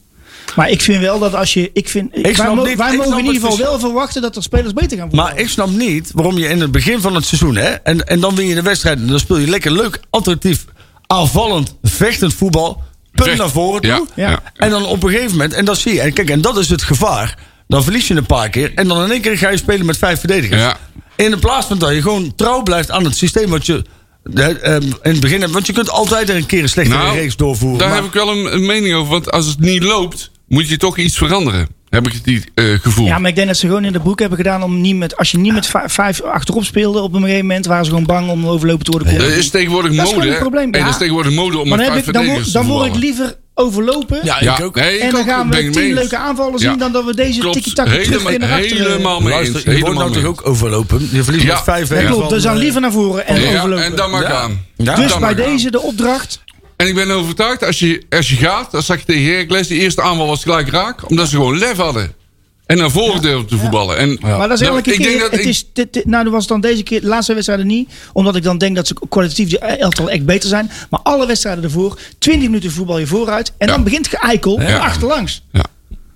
[0.56, 1.70] Maar ik vind wel dat als je.
[1.74, 4.44] Ik vind, wij mo- niet- wij ik mogen in ieder geval wel verwachten dat er
[4.44, 5.34] spelers beter gaan voetballen.
[5.34, 7.56] Maar ik snap niet waarom je in het begin van het seizoen...
[7.56, 10.66] Hè, en, en dan win je de wedstrijd en dan speel je lekker leuk, attractief,
[11.08, 12.84] aanvallend, vechtend voetbal.
[13.12, 13.92] Punt Vecht- naar voren toe.
[13.92, 14.30] Ja, Ja.
[14.30, 14.42] ja.
[14.56, 16.02] En dan op een gegeven moment, en dat zie je.
[16.02, 17.38] En kijk, en dat is het gevaar.
[17.68, 18.72] Dan verlies je een paar keer.
[18.76, 20.62] En dan in één keer ga je spelen met vijf verdedigers.
[21.16, 23.84] In de plaats van dat je gewoon trouw blijft aan het systeem wat je
[24.34, 25.54] eh, ehm, in het begin hebt.
[25.54, 27.80] Want je kunt altijd er een keer een slechtere Nou, reeks doorvoeren.
[27.80, 29.12] Daar maar- heb ik wel een, een mening over.
[29.12, 31.68] Want als het niet loopt, moet je toch iets veranderen.
[31.90, 33.06] Heb ik het niet, eh, gevoel.
[33.06, 35.18] Ja, maar ik denk dat ze gewoon in de broek hebben gedaan om niet met.
[35.18, 38.30] Als je niet met vijf, achterop speelde op een gegeven moment, waren ze gewoon bang
[38.30, 39.18] om overlopen te worden.
[39.18, 40.28] Dat is tegenwoordig Dat is mode.
[40.28, 40.34] hè?
[40.34, 40.86] een probleem, Hey, ja.
[40.86, 42.96] dat is tegenwoordig mode om Maar met dan, vijf ik, dan, te dan word ik
[42.96, 44.20] liever overlopen.
[44.24, 44.76] Ja, Ja, ik ook.
[44.76, 46.76] nee, ik en dan ook, gaan we tien mee leuke aanvallen zien Ja.
[46.78, 48.86] dan dat we deze Klopt, tikkie-taka terug helemaal, weer naar achteren.
[48.92, 49.50] helemaal mee eens.
[49.52, 51.10] Luister, je wordt Helemaal nou toch ook overlopen?
[51.12, 51.54] Je verliest Ja.
[51.54, 53.84] met vijf Ja, klopt, dus dan eh, liever naar voren en Ja, overlopen.
[53.84, 54.66] en dan maar gaan.
[54.76, 54.96] Ja.
[54.96, 56.44] dus Dan bij deze de opdracht.
[56.76, 59.80] En ik ben overtuigd, als je, als je gaat, dat zag je tegen Heracles, die
[59.80, 61.10] eerste aanval was gelijk raak.
[61.10, 62.14] Omdat ze gewoon lef hadden.
[62.66, 63.98] En naar voren te voetballen.
[63.98, 65.20] En, Maar dat is elke ik denk keer.
[65.20, 67.68] dat Het ik- is, dit, dit- nou, dat was dan deze keer de laatste wedstrijden
[67.68, 67.90] niet.
[68.14, 70.72] Omdat ik dan denk dat ze kwalitatief die elftal echt beter zijn.
[70.90, 73.54] Maar alle wedstrijden ervoor, 20 minuten voetbal je vooruit.
[73.58, 73.74] En Ja.
[73.74, 74.78] dan begint geëikel Ja.
[74.78, 75.44] achterlangs.
[75.52, 75.64] Ja.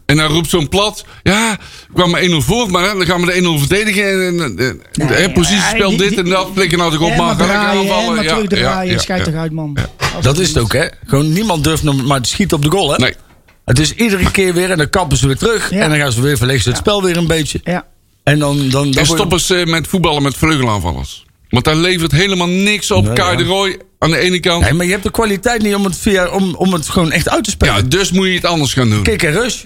[0.06, 1.06] En dan roept zo'n plat.
[1.24, 4.04] Ja, we kwamen 1-0 voor, maar hè, dan gaan we de 1-0 verdedigen.
[4.28, 6.48] En, en, en, Nee, hè, positiespel ja, dit die- en dat.
[6.54, 8.16] Flikken nou toch op, En maar maar gaan lekker draaien, en aanvallen.
[8.16, 8.88] maar Ja, terugdraaien.
[8.88, 9.32] ja, ja, Schijt ja.
[9.32, 9.78] toch uit, man.
[10.22, 10.86] Dat is het ook, hè?
[11.06, 12.98] Gewoon niemand durft nog maar te schieten op de goal, hè?
[12.98, 13.14] Nee.
[13.70, 15.70] Het is iedere keer weer en dan kappen ze weer terug.
[15.70, 15.82] Ja.
[15.82, 17.60] En dan gaan ze weer verleggen ze het spel weer een beetje.
[17.64, 17.86] Ja.
[18.24, 18.70] En dan...
[18.70, 21.26] dan, dan stoppen ze met voetballen met vleugelaanvallers.
[21.50, 23.04] Want daar levert helemaal niks op.
[23.04, 23.38] Nee, Kai ja.
[23.38, 24.64] de Roy aan de ene kant.
[24.64, 27.30] Nee, maar je hebt de kwaliteit niet om het, via, om, om het gewoon echt
[27.30, 27.76] uit te spelen.
[27.76, 29.04] Ja, dus moet je het anders gaan doen.
[29.04, 29.64] Kick en rush.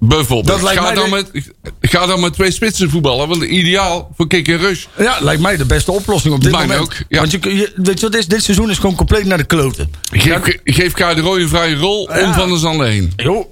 [0.00, 0.46] Bijvoorbeeld.
[0.46, 3.28] dat lijkt Ga mij dan, de- met, ga dan met twee spitsen voetballen.
[3.28, 4.84] Want ideaal voor kick en rush.
[4.98, 6.80] Ja, lijkt mij de beste oplossing op dit moment.
[6.80, 7.18] ook, ja.
[7.18, 8.26] Want je, weet je wat is?
[8.26, 9.90] Dit seizoen is gewoon compleet naar de kloten.
[10.12, 12.24] Geef, geef Kai de Roy een vrije rol Ja.
[12.26, 13.12] om van de Zanden heen.
[13.16, 13.46] Joh.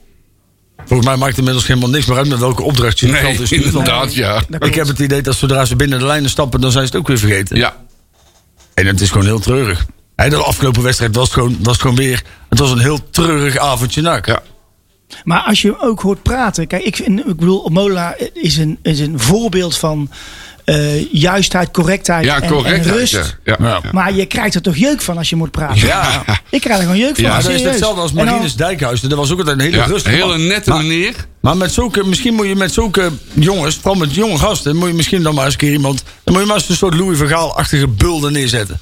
[0.87, 3.39] Volgens mij maakt het inmiddels helemaal niks meer uit met welke opdracht je in Nee,
[3.39, 3.53] is.
[3.63, 4.43] inderdaad, ja.
[4.59, 7.01] Ik heb het idee dat zodra ze binnen de lijnen stappen, dan zijn ze het
[7.01, 7.57] ook weer vergeten.
[7.57, 7.77] Ja.
[8.75, 9.87] En het is gewoon heel treurig.
[10.17, 12.23] De afgelopen wedstrijd was het gewoon, was het gewoon weer...
[12.49, 14.27] Het was een heel treurig avondje nak.
[14.27, 14.43] Ja.
[15.25, 16.67] Maar als je hem ook hoort praten.
[16.67, 20.11] Kijk, ik, vind, ik bedoel, Mola is een, is een voorbeeld van
[20.65, 23.39] eh, juistheid, correctheid Ja, en, rust.
[23.45, 23.81] Ja, ja.
[23.93, 25.87] Maar je krijgt er toch jeuk van als je moet praten.
[25.87, 26.25] Ja.
[26.51, 27.25] Ik krijg er gewoon jeuk van.
[27.25, 29.09] Ja, dat is hetzelfde als dan- Marinus Dijkhuizen.
[29.09, 31.15] Dat was ook altijd een hele Ja, rustige hele nette Maar- meneer.
[31.41, 34.95] Maar met zulke, misschien moet je met zulke jongens, vooral met jonge gasten, moet je
[34.95, 36.03] misschien dan maar eens een keer iemand.
[36.25, 38.79] Dan moet je maar eens een soort Louis Vergaal-achtige bulde neerzetten.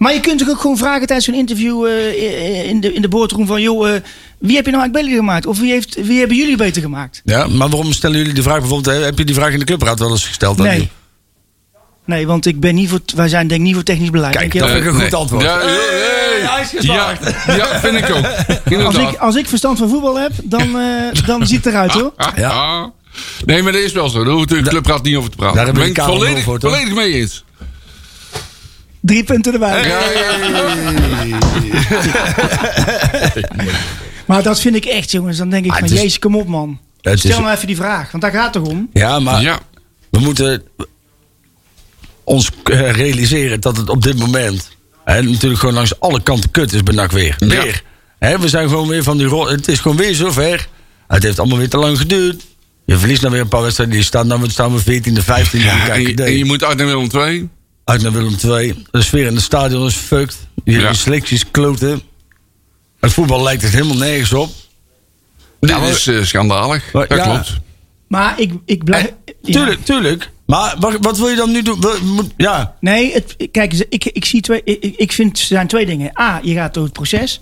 [0.00, 3.08] Maar je kunt toch ook gewoon vragen tijdens zo'n interview eh, in, de, in de
[3.08, 3.62] boardroom van...
[3.62, 4.00] joh, eh,
[4.38, 5.46] wie heb je nou eigenlijk beter gemaakt?
[5.46, 7.20] Of wie, heeft, wie hebben jullie beter gemaakt?
[7.24, 9.04] Ja, maar waarom stellen jullie die vraag bijvoorbeeld?
[9.04, 10.58] Heb je die vraag in de clubraad wel eens gesteld?
[10.58, 10.90] Nee.
[12.04, 14.36] Nee, want ik ben niet voor, wij zijn denk ik niet voor technisch beleid.
[14.36, 15.14] Kijk, dat vind ik een goed Nee.
[15.14, 15.42] antwoord.
[15.42, 16.50] Ja, hey, hey.
[16.50, 18.84] hij is ja, ja, vind ik ook.
[18.84, 22.12] als, ik, als ik verstand van voetbal heb, dan, eh, dan ziet het eruit hoor.
[22.36, 22.92] Ja.
[23.44, 24.24] Nee, maar dat is wel zo.
[24.24, 25.64] Daar hoeft de clubraad niet over te praten.
[25.64, 27.44] Daar ben ik de volledig, voor, volledig mee eens.
[29.00, 29.82] Drie punten erbij.
[34.26, 35.38] Maar dat vind ik echt jongens.
[35.38, 36.80] Dan denk ik Ah, van is- jezus kom op man.
[37.00, 38.10] Het is- Stel nou even die vraag.
[38.10, 38.88] Want daar gaat het toch om.
[38.92, 39.58] Ja, maar Ja.
[40.10, 40.62] we moeten
[42.24, 44.70] ons eh, realiseren dat het op dit moment
[45.04, 47.34] hè, natuurlijk gewoon langs alle kanten kut is bij NAC weer.
[47.38, 47.46] Ja.
[47.46, 47.82] Weer.
[48.18, 49.48] Hè, we zijn gewoon weer van die rol.
[49.48, 50.68] Het is gewoon weer zover.
[51.08, 52.42] Het heeft allemaal weer te lang geduurd.
[52.84, 53.96] Je verliest nou weer een paar wedstrijden.
[53.96, 55.58] Je staat nou staan we 14e, 15e.
[55.64, 57.48] Ja, Kijk, en, je, en je moet uit naar Willem 2.
[57.90, 58.84] Uit naar Willem II.
[58.90, 60.36] De sfeer in het stadion is fucked.
[60.64, 60.92] Je Ja.
[60.92, 62.02] selecties kloten.
[63.00, 64.50] Het voetbal lijkt het helemaal nergens op.
[65.60, 66.92] Dit maar- is eh, schandalig.
[66.92, 67.24] Maar- dat ja.
[67.24, 67.56] klopt.
[68.08, 69.12] Maar ik, ik blijf...
[69.42, 69.52] ja.
[69.52, 70.30] Tuurlijk, tuurlijk.
[70.46, 71.80] Maar wat, wat wil je dan nu doen?
[71.80, 75.44] We- moet- ja, Nee, het, kijk, eens, ik, ik, zie twee, ik, ik vind er
[75.44, 76.20] zijn twee dingen.
[76.20, 77.40] A, je gaat door het proces.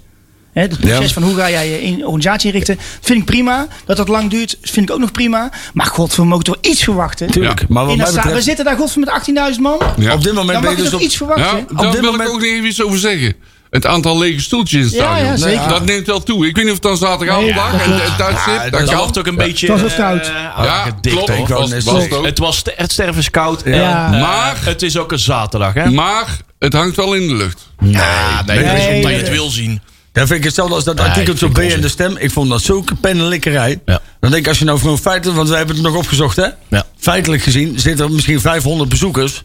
[0.58, 1.12] Hè, het proces Ja.
[1.12, 2.78] van hoe ga jij je in- organisatie inrichten.
[3.00, 3.66] Vind ik prima.
[3.84, 5.50] Dat dat lang duurt, vind ik ook nog prima.
[5.72, 7.30] Maar god, we mogen toch iets verwachten.
[7.30, 7.60] tuurlijk.
[7.60, 7.66] Ja.
[7.68, 8.34] Maar wat In mij betreft...
[8.34, 9.08] We zitten daar godver met
[9.54, 9.78] 18.000 man.
[9.98, 10.12] Ja.
[10.14, 11.44] op dit moment ben je dus toch op, iets verwachten.
[11.56, 13.34] Ja, op daar dit wil moment- ik ook nog even iets over zeggen.
[13.70, 15.26] het aantal lege stoeltjes in het Ja, stadion.
[15.30, 15.68] ja, zeker.
[15.68, 16.46] Dat neemt wel toe.
[16.46, 18.72] Ik weet niet of het dan zaterdagavond dat en thuis zit.
[18.72, 19.18] dat dat kan.
[19.18, 19.72] ook een beetje...
[19.72, 20.26] Het was wel koud.
[20.26, 21.28] eh, Ja, aangedikt, klopt.
[21.28, 21.48] hoor.
[21.48, 22.02] Was, was zeggen.
[22.02, 22.24] het ook.
[22.24, 23.62] Het, was het sterven is koud.
[23.64, 24.08] Ja.
[24.08, 25.90] Maar- het is ook een zaterdag, hè?
[25.90, 26.26] Maar
[26.58, 27.68] het hangt wel in de lucht.
[27.80, 29.80] Ja, nee, Nee, dat is omdat je het wil zien.
[30.18, 32.16] Dat vind ik hetzelfde als dat Nee, artikeltje op B en de stem.
[32.16, 33.80] Ik vond dat zulke pennenlikkerij.
[33.84, 34.00] Ja.
[34.20, 36.46] Dan denk ik, als je nou gewoon feitelijk, want wij hebben het nog opgezocht, hè?
[36.68, 36.86] Ja.
[36.98, 39.42] Feitelijk gezien zitten er misschien 500 bezoekers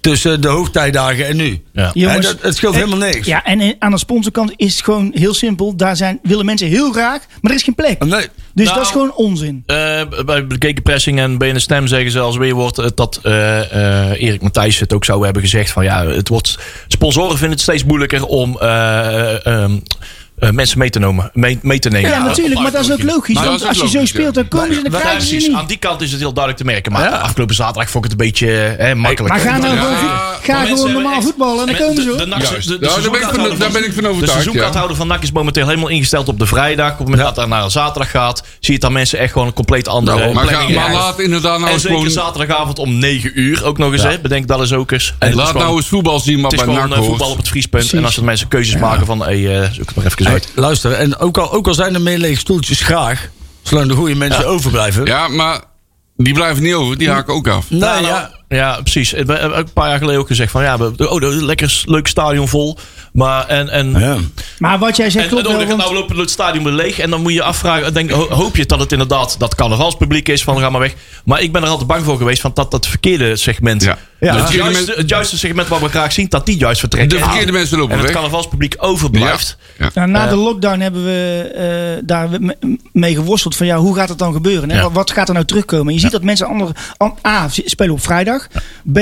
[0.00, 1.62] tussen de hoogtijdagen en nu.
[1.72, 1.90] Ja.
[1.94, 3.26] Jongens, dat, het scheelt en- helemaal niks.
[3.26, 5.76] Ja, en in- aan de sponsorkant is het gewoon heel simpel.
[5.76, 8.04] Daar zijn, willen mensen heel graag, maar er is geen plek.
[8.04, 8.26] Nee.
[8.54, 9.62] Dus Nou, dat is gewoon onzin.
[9.66, 14.22] Eh, bij bekeken pressing en BN Stem zeggen ze als weerwoord eh, dat eh, eh,
[14.22, 16.58] Erik Matthijs het ook zou hebben gezegd van ja, het wordt
[16.88, 19.64] sponsoren vinden het steeds moeilijker om eh,
[20.40, 22.10] eh, mensen mee te, nemen, mee, mee te nemen.
[22.10, 23.34] Ja, natuurlijk, maar dat is ook logisch.
[23.34, 25.48] Maar Want als je zo speelt, dan komen ze en dan Ja, krijgen ze precies.
[25.48, 25.56] niet.
[25.56, 26.92] Aan die kant is het heel duidelijk te merken.
[26.92, 27.16] Maar Ja.
[27.16, 28.46] afgelopen zaterdag vond ik het een beetje
[28.78, 29.34] hè, makkelijk.
[29.34, 32.16] Maar ga nou Ja, gewoon, maar ga gewoon normaal voetballen en dan komen ze de,
[32.16, 34.96] de, de, de daar ben ik van- seizoenkaarthouder daar ben ik van De overtuigd, seizoenkaarthouder
[34.96, 36.92] van NAC is momenteel helemaal ingesteld op de vrijdag.
[36.92, 39.46] Op het moment dat het naar een zaterdag gaat, zie je dat mensen echt gewoon
[39.46, 41.02] een compleet andere Nou, maar, ga, planning maar hebben.
[41.02, 42.12] laat inderdaad nou En eens zeker gewoon...
[42.12, 44.02] zaterdagavond om 9 uur ook nog eens.
[44.02, 44.18] Hè?
[44.20, 45.14] Bedenk dat eens ook eens.
[45.18, 47.36] Laat nou eens voetbal zien wat is bij gewoon NAC eh, voetbal op hoort.
[47.38, 47.92] het vriespunt.
[47.92, 50.52] En als er mensen keuzes maken van, eh, zoek het maar even uit.
[50.54, 53.28] luister, en ook al, ook al zijn er meer lege stoeltjes, graag.
[53.62, 55.04] Zolang de goede mensen overblijven.
[55.06, 55.60] Ja, maar
[56.16, 56.98] die blijven niet over.
[56.98, 57.70] Die haken ook af.
[57.70, 58.30] Nee, Nou, ja.
[58.54, 59.10] Ja, precies.
[59.10, 61.82] We hebben ook een paar jaar geleden ook gezegd van ja, we, oh, dat- lekker
[61.84, 62.78] leuk stadion vol.
[63.12, 64.16] Maar en, en, Ja.
[64.58, 65.58] Maar wat jij zegt en, klopt en wel.
[65.60, 66.98] dan Want, nou loopt het stadion weer leeg.
[66.98, 70.42] En dan moet je afvragen, denk, ho- hoop je dat het inderdaad dat carnavalspubliek is
[70.42, 70.94] van ga maar weg.
[71.24, 73.82] Maar ik ben er altijd bang voor geweest van dat dat verkeerde segment.
[73.82, 73.98] Ja.
[74.20, 74.34] Ja.
[74.34, 77.18] Het, Het juiste, het juiste segment wat we graag zien, dat die juist vertrekken.
[77.18, 78.16] De verkeerde mensen lopen En het weg.
[78.16, 79.56] carnavalspubliek overblijft.
[79.78, 79.90] Ja.
[79.94, 80.30] nou, na Eh.
[80.30, 81.50] de lockdown hebben we
[81.96, 82.56] eh, daar me-
[82.92, 84.70] mee geworsteld van ja, hoe gaat het dan gebeuren?
[84.70, 84.76] Hè?
[84.76, 84.82] Ja.
[84.82, 85.94] Wat, wat gaat er nou terugkomen?
[85.94, 88.39] Je ziet dat mensen andere, an- A, spelen op vrijdag.
[88.92, 88.98] B,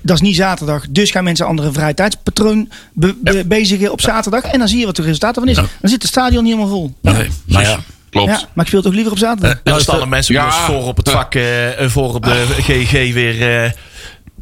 [0.00, 0.84] dat is niet zaterdag.
[0.90, 4.42] Dus gaan mensen andere vrije tijdspatroon be- be- bezigen op zaterdag.
[4.44, 5.56] En dan zie je wat de resultaten van is.
[5.56, 6.92] Dan zit het stadion niet helemaal vol.
[7.00, 7.78] Nee, maar ja.
[8.10, 8.30] Klopt.
[8.30, 9.52] Ja, maar ik speel toch liever op zaterdag.
[9.52, 10.50] En dan staan er mensen Ja.
[10.50, 11.42] voor op het vak, eh,
[11.78, 13.64] voor op de GG weer.
[13.64, 13.70] eh,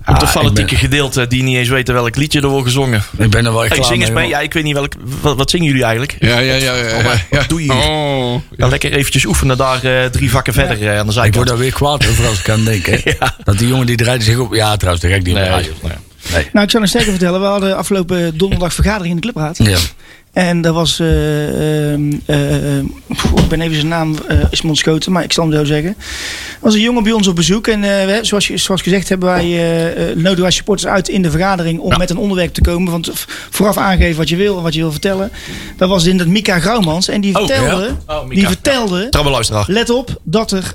[0.07, 3.03] op het Ah, fanatieke ik gedeelte die niet eens weten welk liedje er wordt gezongen.
[3.19, 4.29] Ik ben er wel echt Hey, klaar zing eens mee, mee.
[4.29, 4.93] Ja, ik weet niet welk.
[5.21, 6.17] Wat, wat zingen jullie eigenlijk?
[6.19, 6.75] Ja, ja, ja.
[6.75, 6.87] ja,
[7.31, 7.73] ja, Wat doe je?
[7.73, 8.35] Oh.
[8.57, 11.47] Ja, lekker eventjes oefenen daar eh, drie vakken verder eh, aan de Ik word zijkant.
[11.47, 12.87] daar weer kwaad over als ik aan denk.
[12.87, 13.01] Hè.
[13.21, 13.37] Ja.
[13.45, 14.55] Dat die jongen die draaide zich op.
[14.55, 15.91] Ja, trouwens, daar ga ik niet op
[16.33, 16.49] nee.
[16.53, 17.41] Nou, ik zal nog sterker vertellen.
[17.41, 19.59] We hadden afgelopen donderdag vergadering in de clubraad.
[19.59, 19.79] Ja.
[20.33, 22.85] En dat was, eh, ehm, eh, eh,
[23.37, 24.15] ik ben even zijn naam,
[24.51, 25.89] is me ontschoten, maar ik zal hem zo zeggen.
[25.99, 29.29] Er was een jongen bij ons op bezoek en we- zoals, je- zoals gezegd hebben
[29.29, 29.45] wij,
[30.15, 31.97] nodigen wij supporters uit in de vergadering om Ja.
[31.97, 32.93] met een onderwerp te komen.
[32.93, 33.11] Want
[33.51, 35.31] vooraf aangeven wat je wil en wat je wil vertellen.
[35.77, 38.15] Dat was in dat Mika Grauwmans en die Oh, vertelde, ja.
[38.17, 39.09] Oh, die vertelde,
[39.67, 40.75] let op, dat er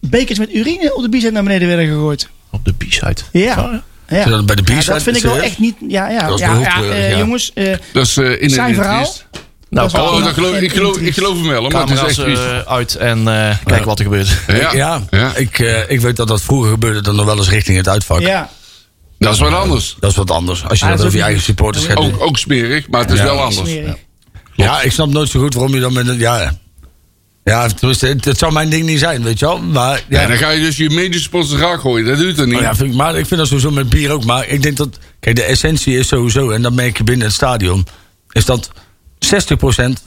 [0.00, 2.28] bekers met urine op de bicep naar beneden werden gegooid.
[2.50, 2.74] Op de.
[3.02, 3.82] Oh, ja.
[4.08, 4.42] Ja.
[4.42, 7.18] Bij de Ja, dat vind ik wel eh, echt niet, ja, ja, Dat eh, ja.
[7.18, 7.50] jongens.
[7.54, 9.12] eh, Dat is eh in Zijn verhaal?
[9.70, 12.18] Nou, Dat Oh, dat geloof, ik, geloof, ik geloof hem wel, maar het is echt
[12.38, 14.38] eh, uit en eh kijken wat er gebeurt.
[14.46, 15.32] Ja, Ja, ja.
[15.34, 18.20] Ik, eh, ik weet dat dat vroeger gebeurde dan nog wel eens richting het uitvak.
[18.20, 18.50] ja.
[19.18, 19.96] dat is wat anders.
[20.00, 20.64] Dat is wat anders.
[20.68, 22.14] Als je Ah, dat over je eigen supporters gaat doen.
[22.14, 23.24] Ook, ook smerig, maar het is Ja.
[23.24, 23.70] wel anders.
[24.52, 26.18] Ja, ik snap nooit zo goed waarom je dan met een...
[26.18, 26.56] Ja,
[27.44, 27.68] ja
[28.20, 29.60] het zou mijn ding niet zijn, weet je wel.
[29.60, 32.06] Maar ja, Ja, dan ga je dus je medische sponsor raak gooien.
[32.06, 32.56] Dat doet er niet.
[32.56, 34.24] Oh ja, vind ik, maar ik vind dat sowieso met bier ook.
[34.24, 34.98] Maar ik denk dat...
[35.20, 36.50] Kijk, de essentie is sowieso...
[36.50, 37.86] En dat merk je binnen het stadion...
[38.30, 38.76] Is dat 60%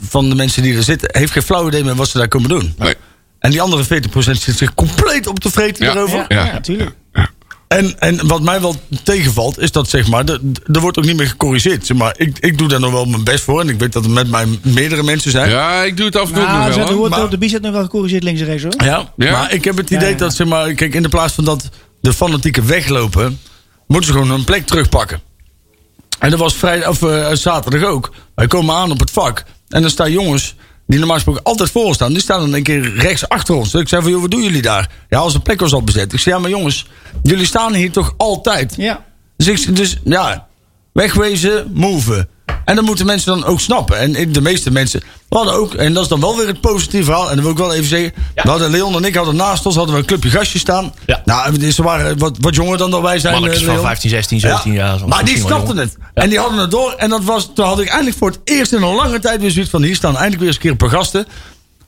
[0.01, 1.09] van de mensen die er zitten...
[1.11, 2.73] Heeft geen flauw idee meer wat ze daar komen doen.
[2.77, 2.93] Nee.
[3.39, 3.87] En die andere 40%
[4.31, 5.91] zit zich compleet op te vreten Ja.
[5.91, 6.17] erover.
[6.17, 6.45] Ja, Ja.
[6.45, 6.95] ja, tuurlijk.
[7.67, 10.23] En, en wat mij wel tegenvalt, is dat zeg maar,
[10.71, 11.85] er wordt ook niet meer gecorrigeerd.
[11.85, 13.61] Zeg maar, ik, ik doe daar nog wel mijn best voor.
[13.61, 15.49] En ik weet dat er met mij meerdere mensen zijn.
[15.49, 16.87] Ja, ik doe het af en toe Nou, nog ze wel.
[16.87, 16.97] hoor.
[16.97, 18.73] wordt maar- de bicep nog wel gecorrigeerd links en rechts hoor.
[18.77, 19.31] Ja, Ja?
[19.31, 20.17] maar ik heb het idee Ja, ja.
[20.17, 21.69] dat, zeg maar, kijk, in de plaats van dat
[22.01, 23.39] de fanatieken weglopen,
[23.87, 25.21] moeten ze gewoon hun plek terugpakken.
[26.19, 28.11] En dat was vrijdag, of eh, zaterdag ook.
[28.35, 29.43] Wij komen aan op het vak.
[29.69, 30.55] En dan staan jongens
[30.87, 32.11] die normaal gesproken altijd voor ons staan.
[32.11, 33.71] Die staan dan een keer rechts achter ons.
[33.71, 34.89] Dus ik zei van, joh, wat doen jullie daar?
[35.09, 36.13] Ja, als de plek was al bezet.
[36.13, 36.87] Ik zei, ja, maar jongens,
[37.23, 38.73] jullie staan hier toch altijd?
[38.77, 39.05] Ja.
[39.37, 40.47] Dus, ik, dus ja,
[40.93, 42.27] wegwezen, move.
[42.65, 43.97] En dat moeten mensen dan ook snappen.
[43.97, 47.05] En de meeste mensen we hadden ook, en dat is dan wel weer het positieve
[47.05, 47.29] verhaal.
[47.29, 48.13] En dat wil ik wel even zeggen.
[48.35, 48.43] Ja.
[48.43, 50.93] We hadden Leon en ik hadden naast ons hadden we een clubje gastjes staan.
[51.05, 51.21] Ja.
[51.25, 53.33] Nou, ze waren wat, wat jonger dan dat wij zijn.
[53.33, 53.87] Mannetjes eh, van Leon.
[53.87, 55.07] 15, 16, 17 jaar.
[55.07, 55.97] Maar die snapten het.
[56.13, 56.93] En die hadden het door.
[56.97, 59.51] En dat was, toen had ik eindelijk voor het eerst in een lange tijd weer
[59.51, 59.83] zoiets van...
[59.83, 61.27] hier staan eindelijk weer eens een keer een paar gasten...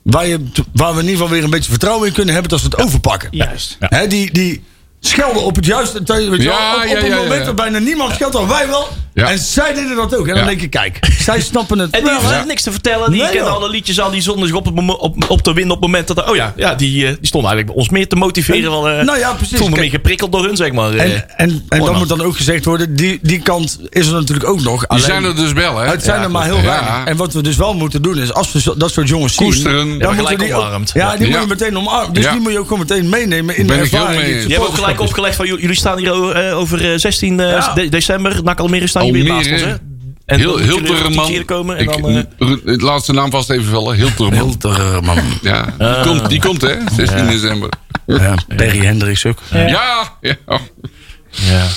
[0.01, 0.39] Waar, je,
[0.73, 2.51] waar we in ieder geval weer een beetje vertrouwen in kunnen hebben...
[2.51, 3.29] dat ze het overpakken.
[3.31, 3.77] Juist.
[3.79, 4.63] Hè, die, die,
[4.99, 6.29] schelden op het juiste tijd.
[6.29, 6.77] Weet je Ja, wel?
[6.81, 7.45] Op, ja, op een ja, ja, moment ja.
[7.45, 8.87] dat bijna niemand scheldt, dan wij wel.
[9.13, 9.29] Ja.
[9.29, 10.27] En zij deden dat ook.
[10.27, 10.49] En dan Ja.
[10.49, 12.45] denk je, kijk, zij snappen het En die hè?
[12.45, 13.11] niks te vertellen.
[13.11, 14.11] Die Nee, kennen alle liedjes al.
[14.11, 16.17] Die zonden zich op, het op, op te winnen op het moment dat...
[16.17, 18.71] er- Oh ja, ja die, eh, die stonden eigenlijk ons meer te motiveren.
[18.71, 19.51] Wel, eh, Nou ja, precies.
[19.51, 20.93] Ik voel me Kijk, meer geprikkeld door hun, zeg maar.
[20.93, 21.03] eh.
[21.03, 24.13] En, en, en Mooi, dan moet dan ook gezegd worden, die, die kant is er
[24.13, 24.85] natuurlijk ook nog.
[24.87, 25.87] Die zijn er dus wel, hè?
[25.89, 26.61] Het zijn Ja, er maar heel Ja.
[26.63, 27.03] weinig.
[27.05, 29.45] En wat we dus wel moeten doen is, als we zo- dat soort jongens zien...
[29.47, 29.87] Koesteren.
[29.91, 30.91] Ja, dan moeten die ook- omarmd.
[30.93, 32.13] Ja, die moet je meteen omarmen.
[32.13, 34.27] Dus die moet je ook gewoon meteen meenemen in de ervaring.
[34.47, 37.49] Je hebt ook gelijk supporters- opgelegd van jullie staan hier eh, over eh, 16 eh,
[37.51, 37.73] Ja.
[37.73, 38.43] de- december.
[38.43, 39.73] NAC Almere staan hier weer naast ons, hè?
[40.25, 41.25] En Heel, dan heel moeten jullie man.
[41.25, 42.25] hier komen en Ik, dan...
[42.49, 43.95] eh, het laatste naam vast even vallen.
[43.95, 44.33] Heel man.
[44.33, 45.17] Heel ter, man.
[45.41, 46.75] Ja, die, komt, die komt, hè?
[46.95, 47.69] 16 december.
[48.05, 49.37] Ja, Perry Hendricks ook.
[49.51, 50.13] Ja, ja.
[50.21, 50.37] Ja.
[51.29, 51.67] ja,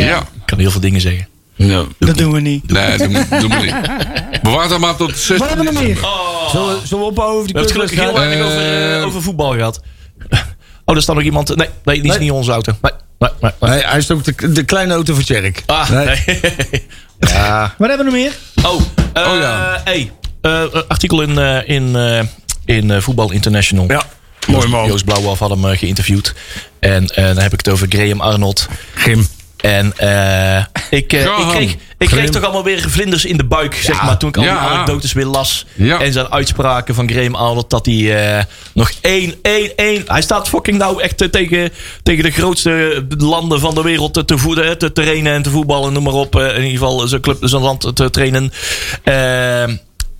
[0.00, 0.18] ja.
[0.18, 1.28] ik kan heel veel dingen zeggen.
[1.54, 1.84] Ja.
[1.98, 2.70] Dat doen we niet.
[2.72, 3.74] Nee, doe, doe maar niet.
[4.42, 5.96] Bewaar dat maar tot Wat 16 hebben we nog meer?
[6.50, 8.98] Zullen, we- zullen we ophouden over die We hebben het gelukkig heel weinig over, eh,
[8.98, 9.80] Eh, over voetbal gehad.
[10.92, 11.56] Oh, daar staat nog iemand...
[11.56, 12.18] Nee, nee die is Nee.
[12.24, 12.72] niet onze auto.
[12.82, 13.52] Nee, nee, nee.
[13.60, 13.70] nee.
[13.70, 15.62] Nee, hij is ook de, de kleine auto van Tjerk.
[15.66, 16.06] Ah, Nee.
[16.06, 16.40] nee.
[17.32, 17.74] ja.
[17.78, 18.32] Wat hebben we nog meer?
[18.72, 18.80] Oh,
[19.12, 19.80] eh, Oh ja.
[19.84, 22.22] Hey, eh, artikel in, eh, in, eh,
[22.76, 23.84] in eh, Voetbal International.
[23.88, 24.02] Ja,
[24.46, 24.86] mooi man.
[24.86, 26.34] Joost Blauwalf had hem geïnterviewd.
[26.80, 28.68] En eh, dan heb ik het over Graham Arnold.
[28.94, 29.26] Gim.
[29.62, 33.74] En eh, ik, eh, ik kreeg, ik kreeg toch allemaal weer vlinders in de buik,
[33.74, 34.18] zeg maar.
[34.18, 34.58] Toen ik al die Ja.
[34.58, 35.66] anekdotes weer las.
[35.74, 36.00] Ja.
[36.00, 37.70] En zijn uitspraken van Graham Arnold.
[37.70, 38.44] Dat hij eh,
[38.74, 40.02] nog één, één, één...
[40.06, 41.70] Hij staat fucking nou echt tegen,
[42.02, 44.78] tegen de grootste landen van de wereld te, te voeden.
[44.78, 46.36] Te trainen en te voetballen, noem maar op.
[46.36, 48.52] In ieder geval zijn club, zijn land te trainen.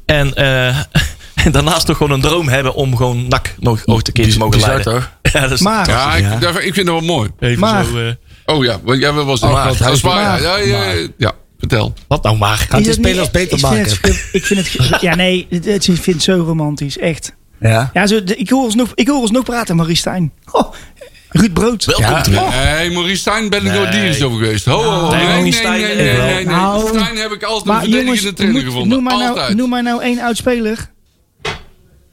[0.07, 0.35] En...
[0.35, 0.76] eh,
[1.44, 4.38] en daarnaast toch gewoon een droom hebben om gewoon NAC nog ooit een keer te
[4.38, 4.92] mogen bizar, leiden.
[4.94, 5.11] toch?
[5.33, 6.37] Ja, dat is Maar, Ja, ik, Ja.
[6.38, 7.31] daar- ik vind dat wel mooi.
[7.40, 7.98] even Maar- zo...
[7.98, 8.12] eh,
[8.52, 10.42] Oh ja, want jij was Oh, oh, dat, is is waar.
[10.42, 11.92] Ja, ja, ja, ja, vertel.
[12.08, 12.66] wat nou maar?
[12.68, 13.90] Gaat de spelers beter ik vind maken?
[14.02, 15.00] het- Ik vind het...
[15.00, 16.98] Ja, nee, het- het- ik vind het zo romantisch.
[16.98, 17.34] Echt.
[17.60, 17.90] Ja.
[17.94, 20.32] Ja, zo, ik, hoor ons nog, ik hoor ons nog praten, Marie Stijn.
[20.50, 20.72] Oh,
[21.28, 21.84] Ruud Brood.
[21.84, 22.20] Welkom Ja.
[22.20, 22.64] terug.
[22.64, 23.80] Nee, Maurice Stijn ben ik Nee.
[23.82, 24.64] door dienst over geweest.
[24.64, 25.10] Ho, ho, ho.
[25.10, 26.44] Nee, Nee, nee, nee, nee, nee, eh, nee, nee.
[26.44, 28.88] nou, Stijn heb ik altijd een verdedigende trainer gevonden.
[28.88, 29.56] noem, maar nou, Altijd.
[29.56, 30.90] noem maar nou één oud-speler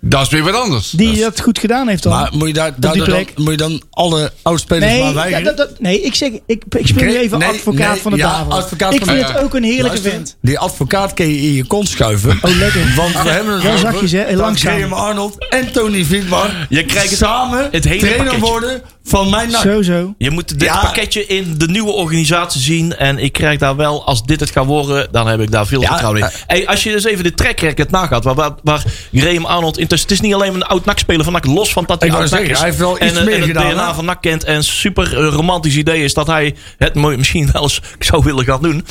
[0.02, 0.90] Dat is weer wat anders.
[0.90, 2.12] die dat goed gedaan heeft dan.
[2.12, 3.32] Maar moet je, daar, dan, plek.
[3.36, 5.44] moet je dan alle oudspelers Nee, maar ja, weigeren?
[5.44, 8.18] dat, dat- nee, ik zeg, ik, ik speel nu even nee, advocaat nee, van de
[8.18, 8.52] ja, tafel.
[8.52, 10.38] advocaat ik van vind het ook een heerlijke Luister, vent.
[10.42, 12.40] Die advocaat kun je in je kont schuiven.
[12.42, 12.94] Oh, lekker.
[12.96, 14.36] Want we hebben over zachtjes, hè?
[14.36, 14.74] Langzaam.
[14.78, 18.52] Graham Arnold en Tony Vietmar Je krijgt samen het hele trainer pakketje.
[18.52, 19.62] worden van mijn NAC.
[19.62, 20.14] Zo, zo.
[20.18, 20.80] Je moet dit Ja.
[20.82, 22.96] pakketje in de nieuwe organisatie zien.
[22.96, 25.82] En ik krijg daar wel, als dit het gaat worden, dan heb ik daar veel
[25.82, 26.28] Ja, vertrouwen in.
[26.28, 26.34] eh.
[26.48, 28.84] Hey, als je dus even de track record nagaat, waar, waar, waar
[29.14, 29.78] Graham Arnold...
[29.92, 32.30] intussen- Het is niet alleen een oud NAC-speler van NAC, los van dat hij oud
[32.32, 32.58] NAC is.
[32.58, 33.94] hij heeft wel iets eh, meer en het gedaan, DNA hè?
[33.94, 34.44] van NAC kent.
[34.44, 38.62] En super eh, romantisch idee is dat hij het misschien wel eens zou willen gaan
[38.62, 38.86] doen.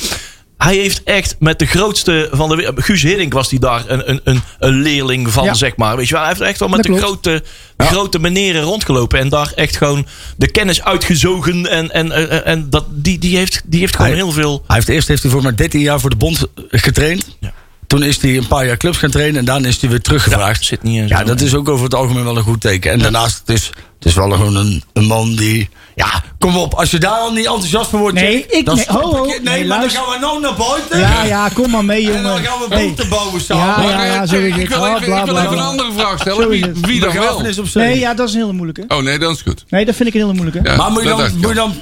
[0.57, 2.83] Hij heeft echt met de grootste van de wereld...
[2.83, 5.53] Guus Hiddink was die daar een, een, een, een leerling van, Ja.
[5.53, 5.95] zeg maar.
[5.95, 6.21] Weet je wel?
[6.23, 7.03] Hij heeft echt wel met Dat de klopt.
[7.27, 7.43] grote,
[7.77, 9.19] grote meneren rondgelopen.
[9.19, 10.07] En daar echt gewoon
[10.37, 11.65] de kennis uitgezogen.
[11.69, 14.63] En, en, en, en dat, die, die, heeft, die heeft gewoon Hij- heel veel...
[14.67, 17.35] Hij heeft eerst heeft hij voor maar 13 jaar voor de bond getraind.
[17.39, 17.53] Ja.
[17.89, 20.65] Toen is hij een paar jaar clubs gaan trainen en daarna is hij weer teruggevraagd.
[20.65, 22.91] zit niet in Ja, dat is ook over het algemeen wel een goed teken.
[22.91, 23.65] En daarnaast, het is,
[23.97, 25.69] het is wel gewoon een, een man die...
[25.95, 28.15] Ja, kom op, als je daar al niet enthousiast van wordt...
[28.15, 29.23] Nee, ik- dan nee, stop ho, ho.
[29.25, 29.43] ik het.
[29.43, 30.99] Nee, Nee, maar dan gaan we nou naar buiten.
[30.99, 32.45] Ja, ja, kom maar mee, En dan jongen.
[32.45, 32.87] gaan we Hey.
[32.87, 33.83] boten bouwen samen.
[33.83, 35.91] Ja, ja, ja, is ik wil Ah, even, bla, ik wil bla, even een andere
[35.97, 36.49] vraag stellen.
[36.49, 37.41] Wie, wie dan wel?
[37.73, 38.83] Nee, ja, dat is een hele moeilijke.
[38.87, 39.65] Oh nee, dat is goed.
[39.69, 40.69] Nee, dat vind ik een hele moeilijke.
[40.69, 41.31] Ja, Maar moet je dan...
[41.37, 41.73] Moet je dan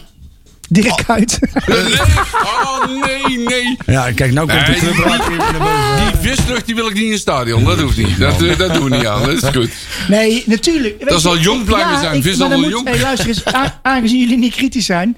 [0.69, 1.39] Dirk uit.
[1.65, 1.77] Nee,
[2.53, 3.77] oh nee, nee.
[3.85, 4.79] ja, kijk, nou komt de Nee.
[4.79, 6.19] clubraad even naar boven.
[6.21, 7.63] Die vislucht die wil ik niet in het stadion.
[7.63, 8.19] Dat hoeft niet.
[8.19, 9.23] Dat, eh, dat doen we niet aan.
[9.23, 9.69] Dat is goed.
[10.07, 10.95] Nee, natuurlijk.
[10.99, 12.21] Weet Dat zal jong blijven ja, zijn.
[12.21, 12.87] Vis zal jong.
[12.87, 13.43] hey, luister eens,
[13.81, 15.17] aangezien jullie niet kritisch zijn.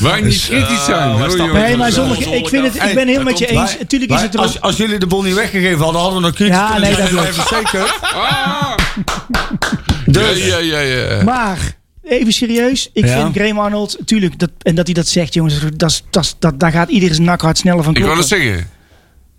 [0.00, 1.08] Wij niet kritisch zijn.
[1.10, 1.62] wij hoor, stappen- jongens.
[1.66, 3.78] Nee, maar sommige, ik, vind het, ik ben heel met je eens.
[3.78, 6.34] Natuurlijk is het er als, als jullie de bol niet weggegeven hadden, hadden we nog
[6.34, 7.14] kritisch Ja, nee, zijn.
[7.14, 7.94] dat Even zeker.
[8.00, 8.72] Ah.
[10.06, 11.22] Dus, Ja, ja, ja, ja.
[11.22, 11.58] Maar,
[12.10, 12.90] even serieus.
[12.92, 13.22] Ik Ja.
[13.22, 16.60] vind Graham Arnold, tuurlijk, dat, en dat hij dat zegt, jongens, dat, is- dat, dat,
[16.60, 18.20] daar gaat iedereen zijn nakhart sneller van Ik kloppen.
[18.20, 18.68] dat zeggen.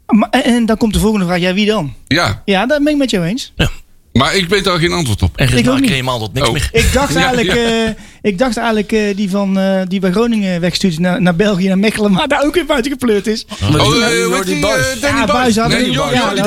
[0.07, 1.93] Maar, en, en dan komt de volgende vraag, ja, wie dan?
[2.07, 3.53] Ja, Ja, dat ben ik met jou eens.
[4.13, 5.37] maar ik weet daar geen antwoord op.
[5.37, 5.89] En Ik ook niet.
[5.89, 6.53] helemaal tot niks Oh.
[6.53, 6.69] meer.
[6.71, 7.85] Ik dacht Ja, eigenlijk, ja.
[7.85, 11.67] eh, ik dacht eigenlijk eh, die, van, eh, die bij Groningen wegstuurt naar, naar België,
[11.67, 13.45] naar Mechelen, maar daar ook weer buiten gepleurd is.
[13.61, 13.69] Oh,
[14.29, 14.93] Jordi die, Buijs.
[14.95, 15.25] eh, Danny Ja.
[15.25, 16.41] Buijs hadden Nee, Jordi ja, Jordi.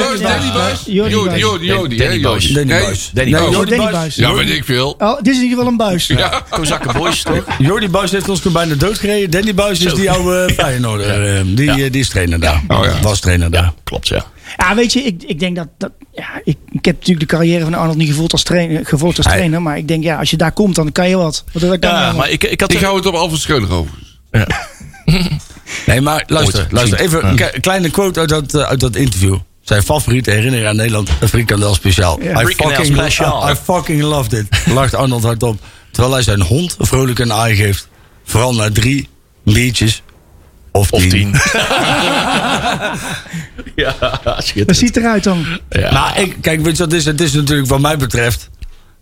[0.92, 1.38] Jordi Jordi.
[1.38, 2.66] Jordi, Jordi, Danny Jordi.
[2.66, 3.10] Buijs.
[3.14, 3.30] Danny.
[3.30, 3.76] Jordi.
[3.76, 4.14] Buijs.
[4.14, 4.94] Ja, weet ik veel.
[4.98, 6.06] Oh, dit is in ieder geval een buis.
[6.06, 6.42] Ja.
[6.48, 7.44] Kozakken Boys, toch?
[7.58, 9.30] Jordi Buijs heeft ons toen bijna doodgereden.
[9.30, 11.44] Danny Buijs is die oude Feyenoorder.
[11.56, 12.62] Die, die is trainer daar.
[12.68, 13.00] Oh.
[13.02, 13.72] Was trainer daar.
[13.84, 14.24] Klopt, ja.
[14.56, 15.68] Ja, weet je, ik, ik denk dat.
[15.78, 19.16] dat ja, ik, ik heb natuurlijk de carrière van Arnold niet gevolgd als trainer, gevolgd
[19.16, 19.62] als Hij- trainer.
[19.62, 21.44] Maar ik denk, ja, als je daar komt, dan kan je wat.
[21.52, 22.72] dat kan Ja, je maar ik, ik had...
[22.72, 23.92] Ik hou het op Alfred Schreuder over.
[25.86, 29.36] Nee, maar luister, Ooit, luister even een kleine quote uit dat, eh, uit dat interview.
[29.60, 32.22] Zijn favoriete herinnering aan Nederland, een frikandel speciaal.
[32.22, 32.40] Ja.
[32.40, 33.48] I, Frikandel fucking, speciaal.
[33.48, 34.46] I, I fucking loved it.
[34.74, 35.58] Lacht Arnold hardop.
[35.90, 37.88] terwijl hij zijn hond vrolijk een aai geeft.
[38.24, 39.08] Vooral na drie
[39.44, 40.02] biertjes
[40.76, 41.02] of tien.
[41.02, 41.34] Of tien.
[43.84, 44.76] ja, Dat schitterend.
[44.76, 45.44] ziet eruit dan.
[45.68, 45.92] Ja.
[45.92, 47.04] Nou, ik, kijk, weet je wat het is?
[47.06, 48.50] Het is natuurlijk wat mij betreft...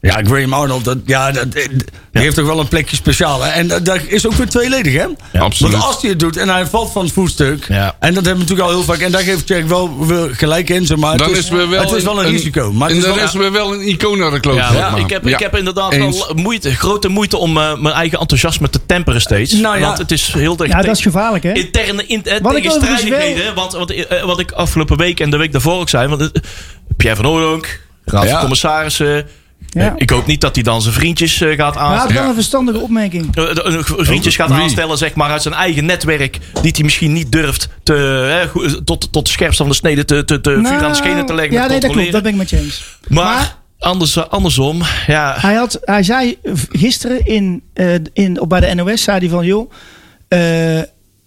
[0.03, 1.73] Ja, Graham Arnold, dat, ja, dat, die
[2.12, 3.43] heeft toch wel een plekje speciaal.
[3.43, 3.51] Hè?
[3.51, 5.07] En dat, dat is ook weer tweeledig, hè?
[5.41, 5.73] absoluut.
[5.73, 7.65] Want als hij het doet en hij valt van het voetstuk...
[7.69, 7.97] Ja.
[7.99, 8.99] en dat hebben we natuurlijk al heel vaak...
[8.99, 9.97] en daar geeft Jack wel,
[10.33, 11.17] gelijk in, zeg maar.
[11.17, 12.73] Dan het is we wel het is wel een, risico.
[12.73, 14.57] Maar en het is dan wel, is we wel een icoon naar de kloot.
[14.57, 15.35] Ja, ik, heb, Ja.
[15.35, 16.27] ik heb inderdaad Eens.
[16.27, 19.53] wel moeite, grote moeite om eh, mijn eigen enthousiasme te temperen steeds.
[19.53, 19.87] Nou ja.
[19.87, 20.71] Want het is heel dicht.
[20.71, 21.53] Ja, dat is gevaarlijk, hè?
[21.53, 23.55] Interne in, eh, Wat tegenstrijdigheden.
[23.55, 26.09] Want, want, eh, wat ik afgelopen week en de week daarvoor ook zei.
[26.09, 26.43] Want, eh,
[26.97, 28.31] Pierre van Oordonk, Raad Ja.
[28.31, 29.27] van Commissarissen.
[29.74, 29.87] Ja.
[29.87, 32.14] Eh, Ik hoop niet dat hij dan zijn vriendjes eh, gaat aanstellen.
[32.14, 33.37] wel een verstandige opmerking.
[33.37, 36.38] Eh, eh, eh, vriendjes gaat aanstellen, zeg maar, uit zijn eigen netwerk.
[36.62, 40.04] Die hij misschien niet durft te, eh, goed, tot, tot de scherpste van de snede
[40.04, 41.54] te, te, te vuur aan de schenen te leggen.
[41.54, 42.12] Nou, ja, nee, dat klopt.
[42.12, 42.85] Dat ben ik met je eens.
[43.08, 45.35] Maar, Maar- anders, eh, andersom, ja.
[45.38, 46.38] Hij, had, hij zei
[46.72, 49.70] gisteren in, eh, in, op bij de NOS, zei hij van joh,
[50.28, 50.38] eh,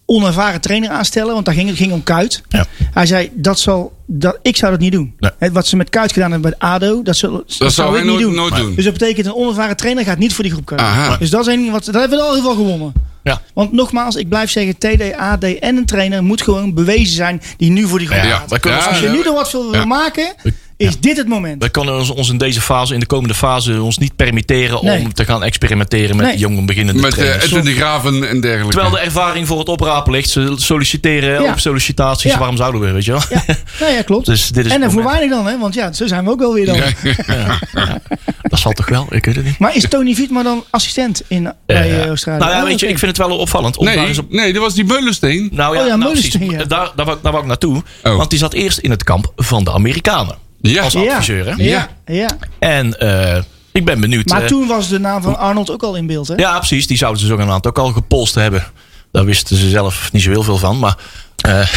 [0.06, 2.42] onervaren trainer aanstellen, want daar ging het ging om Kuit.
[2.48, 2.66] Ja.
[2.92, 5.14] Hij zei, dat zal, dat, ik zou dat niet doen.
[5.18, 5.30] Nee.
[5.38, 7.94] Hè, wat ze met Kuit gedaan hebben bij ADO, dat, zal, dat, Dat zou ik
[7.94, 8.34] hij niet nooit doen.
[8.34, 8.74] nooit doen.
[8.74, 10.84] Dus dat betekent, een onervaren trainer gaat niet voor die groep komen.
[10.84, 11.16] Aha.
[11.16, 12.92] Dus dat is wat, dat hebben we al heel veel gewonnen.
[13.22, 13.42] Ja.
[13.54, 17.70] Want nogmaals, ik blijf zeggen, TD, AD en een trainer moet gewoon bewezen zijn die
[17.70, 18.58] nu voor die groep Ja, gaat.
[18.60, 19.12] kunnen Ja, Als je ja.
[19.12, 19.84] nu er wat wil Ja.
[19.84, 20.34] maken,
[20.76, 21.62] is dit het moment.
[21.62, 25.04] We kunnen ons, ons in deze fase, in de komende fase, ons niet permitteren Nee.
[25.04, 26.36] om te gaan experimenteren met Nee.
[26.36, 27.44] jonge beginnende Met eh, trainers.
[27.44, 28.72] Edwin de Graven en dergelijke.
[28.72, 30.30] Terwijl de ervaring voor het oprapen ligt.
[30.30, 31.52] Ze solliciteren Ja.
[31.52, 32.32] op sollicitaties.
[32.32, 32.38] Ja.
[32.38, 33.20] Waarom zouden we, weet je wel?
[33.30, 33.42] Ja,
[33.80, 34.26] nou ja, klopt.
[34.36, 35.58] Dus dit is en voor weinig dan, hè?
[35.58, 36.76] Want ja, zo zijn we ook wel weer dan.
[36.76, 37.58] Ja.
[38.42, 39.06] Dat zal toch wel?
[39.10, 39.58] Ik weet het niet.
[39.58, 42.38] Maar is Tony Vietma dan assistent in, bij Australië?
[42.38, 43.80] Nou ja, Oh, weet je, ik vind het wel opvallend.
[43.80, 45.48] Nee, op, nee, dat was die Meulensteen.
[45.52, 46.56] nou ja, Oh ja, nou, Meulensteen.
[46.68, 47.82] Daar, daar, wou- daar wou ik naartoe.
[48.04, 48.16] Oh.
[48.16, 50.36] Want die zat eerst in het kamp van de Amerikanen.
[50.60, 50.82] Ja.
[50.82, 51.64] Als ja, adviseur, hè?
[51.64, 52.28] Ja, ja.
[52.58, 53.42] En eh,
[53.72, 54.28] ik ben benieuwd.
[54.28, 56.34] Maar eh, toen was de naam van Arnold ook al in beeld, hè?
[56.34, 56.86] Ja, precies.
[56.86, 58.64] Die zouden ze zogenaamd ook al gepolst hebben.
[59.12, 60.78] Daar wisten ze zelf niet zo heel veel van.
[60.78, 60.96] Maar,
[61.36, 61.68] eh,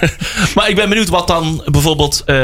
[0.54, 2.36] maar ik ben benieuwd wat dan bijvoorbeeld eh,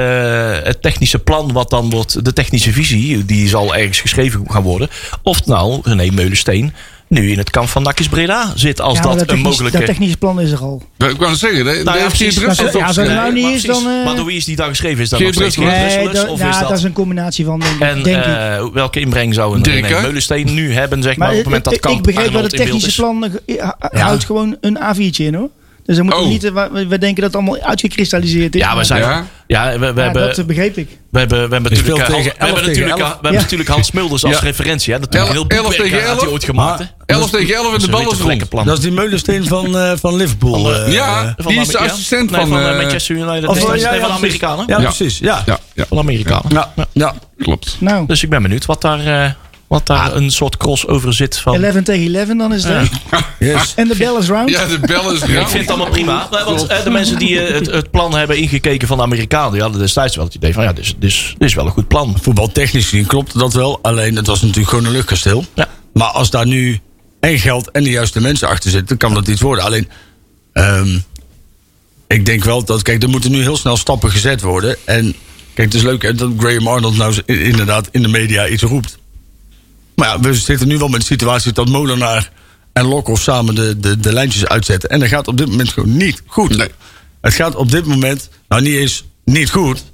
[0.63, 4.89] het technische plan, wat dan wordt, de technische visie, die zal ergens geschreven gaan worden.
[5.23, 6.75] Of nou René Meulensteen
[7.09, 9.79] nu in het kamp van Nakis Breda zit als Ja, maar dat, een mogelijke...
[9.79, 10.83] dat technische plan is er al.
[10.97, 12.35] Ik wou het zeggen, daar Nou ja, precies.
[12.35, 13.15] Ja, toch ja, geschreven?
[13.15, 15.03] nou niet maar is, dan, eh, Maar door wie is die daar geschreven?
[15.03, 16.69] Is dat nog steeds Nee, dat, of ja, is dat...
[16.69, 16.79] dat...
[16.79, 17.81] is een combinatie van, denk ik.
[17.81, 18.25] En denk ik.
[18.25, 19.91] eh, welke inbreng zou een Dirk?
[19.91, 22.57] Meulensteen nu hebben, zeg maar, Maar op het moment dat kamp ik begreep dat het
[22.57, 22.95] technische is?
[22.95, 23.31] plan
[23.79, 25.49] houdt gewoon een A4'tje in, hoor.
[25.89, 26.33] Dus dan moeten we Oh.
[26.33, 28.61] niet, eh, we, we denken dat het allemaal uitgekristalliseerd is.
[28.61, 29.01] Ja, we zijn...
[29.03, 29.27] Ja?
[29.47, 30.23] Ja, we, we Ja, hebben...
[30.27, 30.89] dat eh, begreep ik.
[31.11, 33.09] We hebben, we hebben natuurlijk, tegen Hans- we hebben 11 tegen natuurlijk, 11.
[33.09, 33.41] we hebben Ja.
[33.41, 34.41] natuurlijk Hans Smulders als Ja.
[34.41, 34.93] referentie.
[34.93, 34.99] Hè?
[34.99, 36.33] Natuurlijk een heel 11 boekwerk tegen had hij 11.
[36.33, 36.79] ooit gemaakt.
[36.79, 36.85] hè?
[36.85, 38.49] Maar- 11 tegen 11 en de bal is rond.
[38.49, 38.65] plan.
[38.67, 40.75] Dat is die meulensteen van, eh, van Liverpool.
[40.75, 42.49] Eh, Ja, Van die is de assistent nee, van...
[42.49, 43.47] van eh, Manchester United.
[43.49, 44.09] of- van de precies.
[44.09, 44.65] Amerikanen.
[44.69, 45.19] Ja, precies.
[45.19, 45.43] Ja.
[45.47, 46.53] Ja, ja, Van de Amerikanen.
[46.53, 46.73] Ja.
[46.93, 47.15] ja.
[47.39, 47.77] klopt.
[47.81, 49.31] Nou, Dus ik ben benieuwd wat daar, eh,
[49.69, 51.65] wat daar een soort crossover zit van...
[51.65, 52.83] 11 tegen 11 dan is hè?
[53.39, 53.75] Yes.
[53.77, 54.51] En de bell is round.
[54.51, 56.29] Ja, de bel is Ik vind het allemaal prima.
[56.31, 59.53] Want eh, de mensen die eh, het, het plan hebben ingekeken van de Amerikanen...
[59.53, 60.63] die hadden destijds wel het idee van...
[60.63, 62.17] ja, dit is, dit is, dit is wel een goed plan.
[62.21, 63.79] Voetbaltechnisch gezien klopt dat wel.
[63.83, 65.45] Alleen het was natuurlijk gewoon een luchtkasteel.
[65.55, 65.69] Ja.
[65.93, 66.81] Maar als daar nu
[67.21, 69.65] en geld en de juiste mensen achter zitten, dan kan dat iets worden.
[69.65, 69.89] Alleen,
[70.53, 70.99] ehm,
[72.07, 74.77] ik denk wel dat, kijk, er moeten nu heel snel stappen gezet worden.
[74.85, 75.15] En
[75.55, 78.99] kijk, het is leuk hè, dat Graham Arnold nou inderdaad in de media iets roept.
[79.99, 82.31] Maar ja, we zitten nu wel met de situatie dat Molenaar
[82.73, 84.91] en Lokhoff samen de, de, de lijntjes uitzetten.
[84.91, 86.57] En dat gaat op dit moment gewoon niet goed.
[86.57, 86.69] Nee.
[87.21, 89.85] Het gaat op dit moment, nou niet eens niet goed.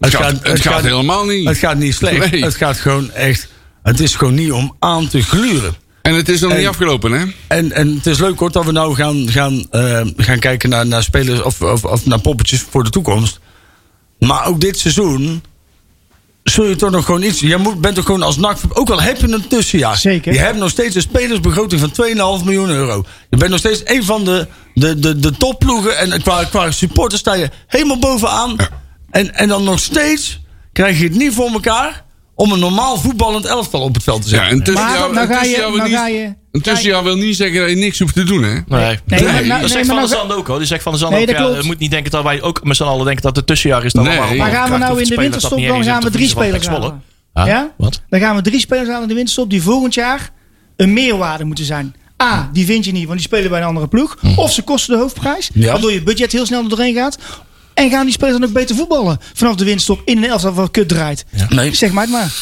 [0.00, 1.48] Het gaat, het gaat helemaal niet.
[1.48, 2.30] Het gaat niet slecht.
[2.30, 2.44] Nee.
[2.44, 3.48] Het gaat gewoon echt.
[3.82, 5.74] Het is gewoon niet om aan te gluren.
[6.02, 7.24] En het is nog En- niet afgelopen, hè?
[7.46, 10.86] En, en het is leuk hoor dat we nou gaan, gaan, eh, gaan kijken naar,
[10.86, 13.40] naar spelers of, of, of naar poppetjes voor de toekomst.
[14.18, 15.42] Maar ook dit seizoen
[16.42, 17.40] zul je toch nog gewoon iets.
[17.40, 19.96] Je moet, bent toch gewoon als NAC, ook al heb je een tussenjaar.
[19.96, 20.32] Zeker.
[20.32, 23.04] Je hebt nog steeds een spelersbegroting van 2,5 miljoen euro.
[23.30, 25.98] Je bent nog steeds een van de, de, de, de topploegen.
[25.98, 28.56] En qua, qua supporters sta je helemaal bovenaan.
[29.10, 30.40] En, en dan nog steeds
[30.72, 34.28] krijg je het niet voor elkaar om een normaal voetballend elftal op het veld te
[34.28, 34.56] Ja, zetten.
[34.58, 37.36] een tussenjaar, Maar nou een ga je- tussenjaar wil nou niet- ga je- wil niet
[37.36, 38.48] zeggen dat je niks hoeft te doen, hè?
[38.52, 39.46] Nee, Nee, maar- Nee.
[39.46, 40.58] nou- dat zegt maar Van der ga- Zand ook hoor.
[40.58, 41.36] Die zegt Van der Zand Nee, ook.
[41.36, 43.46] dat Ja, je moet niet denken dat wij ook met z'n allen denken dat het
[43.46, 43.92] tussenjaar is.
[43.92, 44.12] Dan Nee.
[44.18, 46.66] allemaal Maar Maar gaan we nou in de winterstop, dan gaan we de drie spelers
[46.66, 47.00] halen.
[47.32, 47.48] Zwolle.
[47.48, 47.70] Ja?
[47.76, 48.00] Wat?
[48.08, 50.30] Dan gaan we drie spelers halen in de winterstop die volgend jaar
[50.76, 51.94] een meerwaarde moeten zijn.
[52.22, 54.16] A, die vind je niet, want die spelen bij een andere ploeg.
[54.36, 55.72] Of ze kosten de hoofdprijs, Ja.
[55.72, 57.18] waardoor je budget heel snel er doorheen gaat.
[57.82, 59.18] En gaan die spelers dan ook beter voetballen?
[59.34, 61.24] Vanaf de winststop in een elftal wat kut draait.
[61.48, 62.32] Nee, Zeg maar het maar.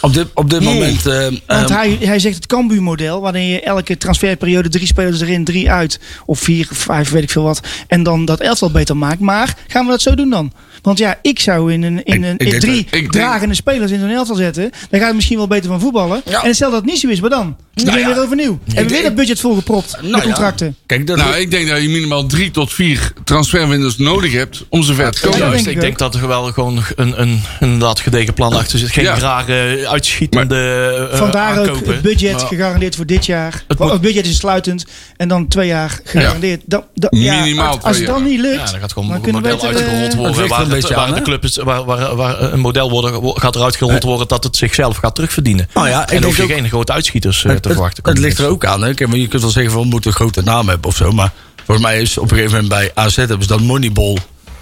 [0.00, 1.06] op dit, op dit moment...
[1.06, 5.44] eh, Want ehm, hij, hij zegt het Cambuur-model, waarin je elke transferperiode drie spelers erin,
[5.44, 6.00] drie uit.
[6.26, 7.60] Of vier, of vijf, weet ik veel wat.
[7.88, 9.20] En dan dat elftal beter maakt.
[9.20, 10.52] Maar gaan we dat zo doen dan?
[10.82, 12.90] Want ja, ik zou in, een, in, Ik- een, ik in denk drie dat- ik
[12.90, 14.70] denk- dragende spelers in zo'n elftal zetten.
[14.90, 16.22] Dan gaat het misschien wel beter van voetballen.
[16.24, 16.44] Ja.
[16.44, 17.56] En stel dat het niet zo is, maar dan?
[17.74, 18.14] Dan Nou ben je ja.
[18.14, 18.58] weer overnieuw.
[18.64, 20.76] Hebben we weer dat budget volgepropt nou met contracten.
[20.86, 24.82] Kijk, dat, Nou, ik denk dat je minimaal drie tot vier transferwindows nodig hebt om
[24.82, 25.38] zover te komen.
[25.38, 28.90] Juist, ik ik denk dat er wel gewoon een, een inderdaad gedegen plan achter zit.
[28.90, 29.18] Geen Ja.
[29.18, 31.92] rare uitschietende uh, Vandaar ook aankopen.
[31.92, 33.64] het budget Maar- gegarandeerd voor dit jaar.
[33.68, 34.84] Het Het, budget is sluitend.
[35.16, 36.62] En dan twee jaar gegarandeerd.
[36.66, 39.16] Dan, dan, ja, Minimaal als- als het dan niet lukt, Ja, dan gaat gewoon dan
[39.16, 39.68] een kunnen we beter...
[39.68, 40.48] uitgerold eh, worden.
[40.74, 43.76] Een beetje waar aan, de club het, waar, waar, waar een model worden, gaat eruit
[43.76, 45.68] gerold worden dat het zichzelf gaat terugverdienen.
[45.74, 48.04] Nou ja, ik en hoef je denk ook- geen grote uitschieters eh, het, te verwachten.
[48.08, 48.82] het ligt er ook aan.
[48.82, 48.94] Hè.
[48.94, 51.12] Kijk, maar je kunt wel zeggen van we moeten een grote naam hebben of zo.
[51.12, 51.32] Maar
[51.64, 54.16] volgens mij is op een gegeven moment bij AZ hebben ze dat Moneyball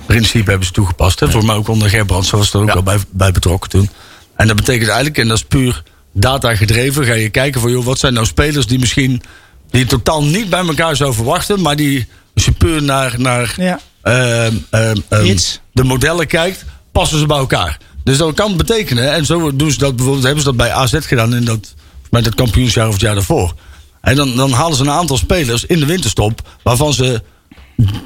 [0.07, 1.21] principe hebben ze toegepast.
[1.21, 1.27] Hè.
[1.27, 2.75] Volgens mij ook onder Gerbrands, zo was er ook Ja.
[2.75, 3.91] al bij, bij betrokken toen.
[4.37, 5.83] En dat betekent eigenlijk, en dat is puur
[6.13, 9.23] data gedreven, ga je kijken van joh, wat zijn nou spelers die misschien
[9.71, 13.55] die je totaal niet bij elkaar zou verwachten, maar die als je puur naar, naar
[13.57, 13.81] Ja.
[14.07, 15.37] Ehm, ehm, ehm,
[15.73, 17.79] de modellen kijkt, passen ze bij elkaar.
[18.05, 20.97] Dus dat kan betekenen, en zo doen ze dat bijvoorbeeld, hebben ze dat bij AZ
[21.01, 21.75] gedaan in dat,
[22.11, 23.55] met het kampioensjaar of het jaar daarvoor.
[24.01, 27.23] En dan, dan halen ze een aantal spelers in de winterstop waarvan ze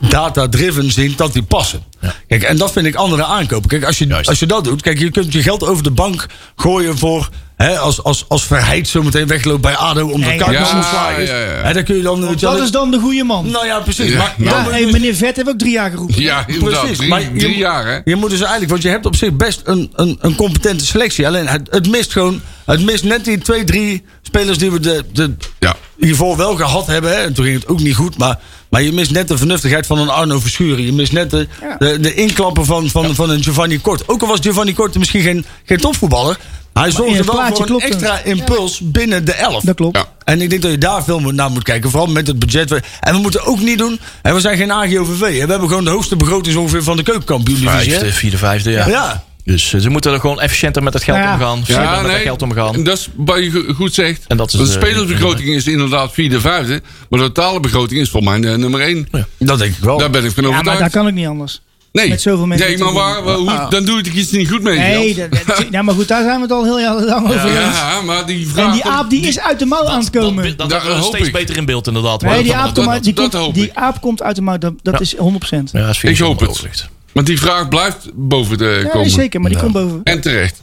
[0.09, 1.83] data-driven zien dat die passen.
[2.29, 3.69] Kijk, en dat vind ik andere aankopen.
[3.69, 4.29] Kijk, als je, Juist.
[4.29, 7.29] als je dat doet, kijk, je kunt je geld over de bank gooien voor.
[7.57, 11.29] Hè, als, als, als Verheid zo meteen wegloopt bij ADO Nee, Kuipers ja, ontslagen is.
[11.29, 11.47] ja, ja.
[11.47, 12.21] Hè, dan kun je dan.
[12.21, 13.51] je wel, Dat is dan de goede man.
[13.51, 14.11] Nou ja, precies.
[14.11, 16.23] Ja, maar, nou, Ja, dan- hey, meneer Vet heeft ook drie jaar geroepen.
[16.23, 16.47] Ja.
[16.59, 17.99] Precies, Drie, maar je drie jaar, hè?
[18.05, 21.27] Je moet dus eigenlijk, want je hebt op zich best een, een, een competente selectie.
[21.27, 25.05] Alleen het, het mist gewoon, het mist net die twee, drie spelers die we de,
[25.13, 25.77] de, Ja.
[25.99, 27.11] hiervoor wel gehad hebben.
[27.11, 27.17] Hè.
[27.17, 28.39] En toen ging het ook niet goed, maar,
[28.71, 30.85] maar je mist net de vernuftigheid van een Arno Verschuren.
[30.85, 31.77] Je mist net de, Ja.
[31.79, 34.09] de, de inklappen van, van, van een Giovanni Kort.
[34.09, 36.39] Ook al was Giovanni Kort misschien geen, geen topvoetballer.
[36.73, 39.63] Hij zorgde wel voor een extra impuls binnen de elf.
[39.63, 39.97] Dat klopt.
[39.97, 40.05] Ja.
[40.25, 41.91] En ik denk dat je daar veel moet- naar moet kijken.
[41.91, 42.73] Vooral met het budget.
[43.01, 44.01] En we moeten ook niet doen.
[44.23, 45.21] En we zijn geen AGOVV.
[45.21, 45.29] hè.
[45.47, 47.93] We hebben gewoon de hoogste begroting ongeveer van de keukenkampioen-divisie.
[47.93, 47.99] hè.
[47.99, 48.89] Vijfde, vierde, vijfde, ja.
[48.89, 49.25] Ja.
[49.45, 51.33] Dus eh, ze moeten er gewoon efficiënter met het geld ja.
[51.33, 51.63] omgaan.
[51.67, 52.85] Ja, met het geld omgaan.
[52.85, 54.25] Dat is wat je go- goed zegt.
[54.29, 56.83] En dat is de de- spelersbegroting is inderdaad vierde, vijfde.
[57.09, 59.09] Maar de totale begroting is voor mij eh, nummer één.
[59.39, 59.99] Dat denk ik wel.
[59.99, 60.93] Daar ben ik van Ja, maar overtuigd.
[60.93, 61.61] dat kan ook niet anders.
[61.93, 64.51] nee, met zoveel mensen nee, maar waar, waar- hoe, dan doe ik er iets niet
[64.51, 64.79] goed mee.
[64.79, 67.45] Nee, dat, dat- ja, maar goed, daar zijn we het al heel jaar lang over
[67.47, 67.77] eens.
[67.77, 68.67] ja, maar die vraag...
[68.67, 70.45] En die aap die is uit de mouw aan het komen.
[70.45, 71.35] Dat, dat, Daar hebben we hoop steeds ik.
[71.35, 72.21] beter in beeld inderdaad.
[72.23, 73.75] Nee, Maar die dat- aap, komt dat- uit- die, dat komt, hoop die ik.
[73.75, 74.59] aap komt uit de mouw.
[74.59, 75.19] Dat, dat is 100%.
[75.73, 76.89] Ja, dat is Ik hoop het.
[77.13, 79.11] Want die vraag blijft boven te Ja, komen.
[79.11, 80.01] zeker, maar die komt boven.
[80.05, 80.63] En terecht.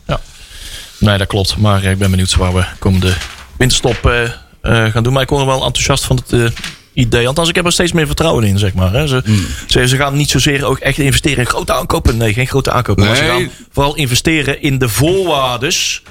[1.00, 1.58] Nee, dat klopt.
[1.58, 3.14] Maar ik ben benieuwd waar we komende
[3.58, 4.24] winterstop eh,
[4.62, 5.14] eh, gaan doen.
[5.14, 6.46] Maar ik word er wel enthousiast van het eh,
[6.94, 7.28] idee.
[7.28, 8.94] Althans, ik heb er steeds meer vertrouwen in, zeg maar.
[8.94, 9.08] Hè.
[9.08, 9.24] Ze,
[9.68, 12.18] ze, ze gaan niet zozeer ook echt investeren in grote aankopen.
[12.18, 13.06] Nee, geen grote aankopen.
[13.06, 13.32] Maar ze Nee.
[13.32, 16.04] gaan vooral investeren in de voorwaardes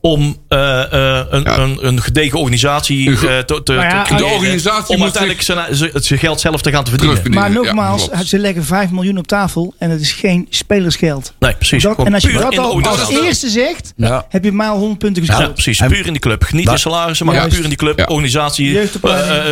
[0.00, 1.58] om eh, eh, een, Ja.
[1.58, 4.28] een, een gedegen organisatie eh, te, te, Nou ja, te creëren.
[4.28, 5.42] de organisatie om moet uiteindelijk
[6.02, 7.30] zijn, geld zelf te gaan te verdienen.
[7.30, 11.32] Maar nogmaals, ze leggen 5 miljoen op tafel en het is geen spelersgeld.
[11.38, 11.82] Nee, precies.
[11.82, 14.26] Dat, en als je dat de al als eerste zegt, Ja.
[14.28, 15.52] heb je maar 100 punten Ja, gescoord.
[15.52, 15.80] precies.
[15.80, 16.46] En- puur in die club.
[16.52, 17.50] Niet Daar- in salarissen, maar Juist.
[17.54, 17.98] puur in die club.
[17.98, 18.04] Ja.
[18.04, 18.78] Organisatie.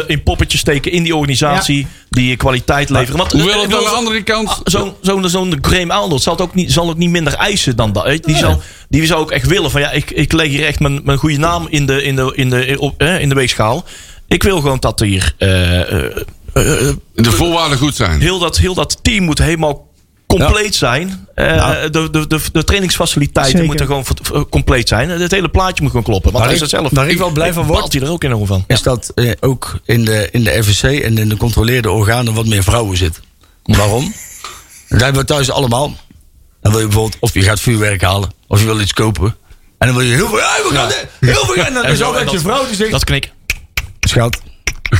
[0.06, 1.86] In poppetjes steken in die organisatie.
[2.10, 3.16] Die kwaliteit leveren.
[3.18, 4.48] Want, Hoewel het aan de andere kant...
[4.48, 7.76] Ah, Zo'n zo'n zo'n Graham Arnold zal het ook niet, zal ook niet minder eisen
[7.76, 8.18] dan dat.
[8.22, 11.00] Die, zal, die zou ook echt willen van ja, ik, ik leg hier echt mijn,
[11.04, 13.84] mijn goede naam in de, in de, in de, op, eh, in de weegschaal.
[14.28, 16.04] Ik wil gewoon dat hier eh, eh,
[16.52, 18.20] eh, de voorwaarden goed zijn.
[18.20, 19.84] heel, dat, heel dat team moet helemaal
[20.26, 21.26] compleet zijn.
[21.34, 21.88] Eh, Ja.
[21.88, 23.66] de, de, de, de trainingsfaciliteiten Zeker.
[23.66, 25.08] moeten gewoon v- v- compleet zijn.
[25.08, 26.32] Het hele plaatje moet gewoon kloppen.
[26.32, 26.90] Want hij is het zelf.
[26.92, 28.64] waar ik wel blij van word- hij er ook enorm van.
[28.66, 32.62] Is dat ook in de, in de FVC en in de controleerde organen wat meer
[32.62, 33.22] vrouwen zitten.
[33.62, 34.12] Waarom?
[34.88, 35.96] Dat hebben we thuis allemaal.
[36.60, 39.36] Dan wil je bijvoorbeeld, of je gaat vuurwerk halen, of je wil iets kopen.
[39.78, 41.64] En dan wil je heel veel, ja, we gaan heel veel.
[41.64, 43.32] En dan is altijd je vrouw die zegt, Dat knik.
[44.00, 44.40] schat,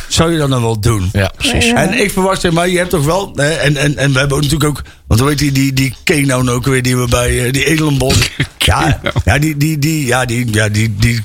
[0.09, 1.09] zou je dat nou wel doen?
[1.12, 1.72] Ja, precies.
[1.72, 3.33] En ik verwacht, zeg maar, je hebt toch wel.
[3.35, 4.83] Hè, en, en, en we hebben ook natuurlijk ook.
[5.07, 7.64] Want hoe heet die, die, die Kane nou ook weer, die we bij eh, die
[7.64, 8.31] Edelenbos.
[8.59, 11.24] ja, ja, die, die, die, ja, die, ja, die, die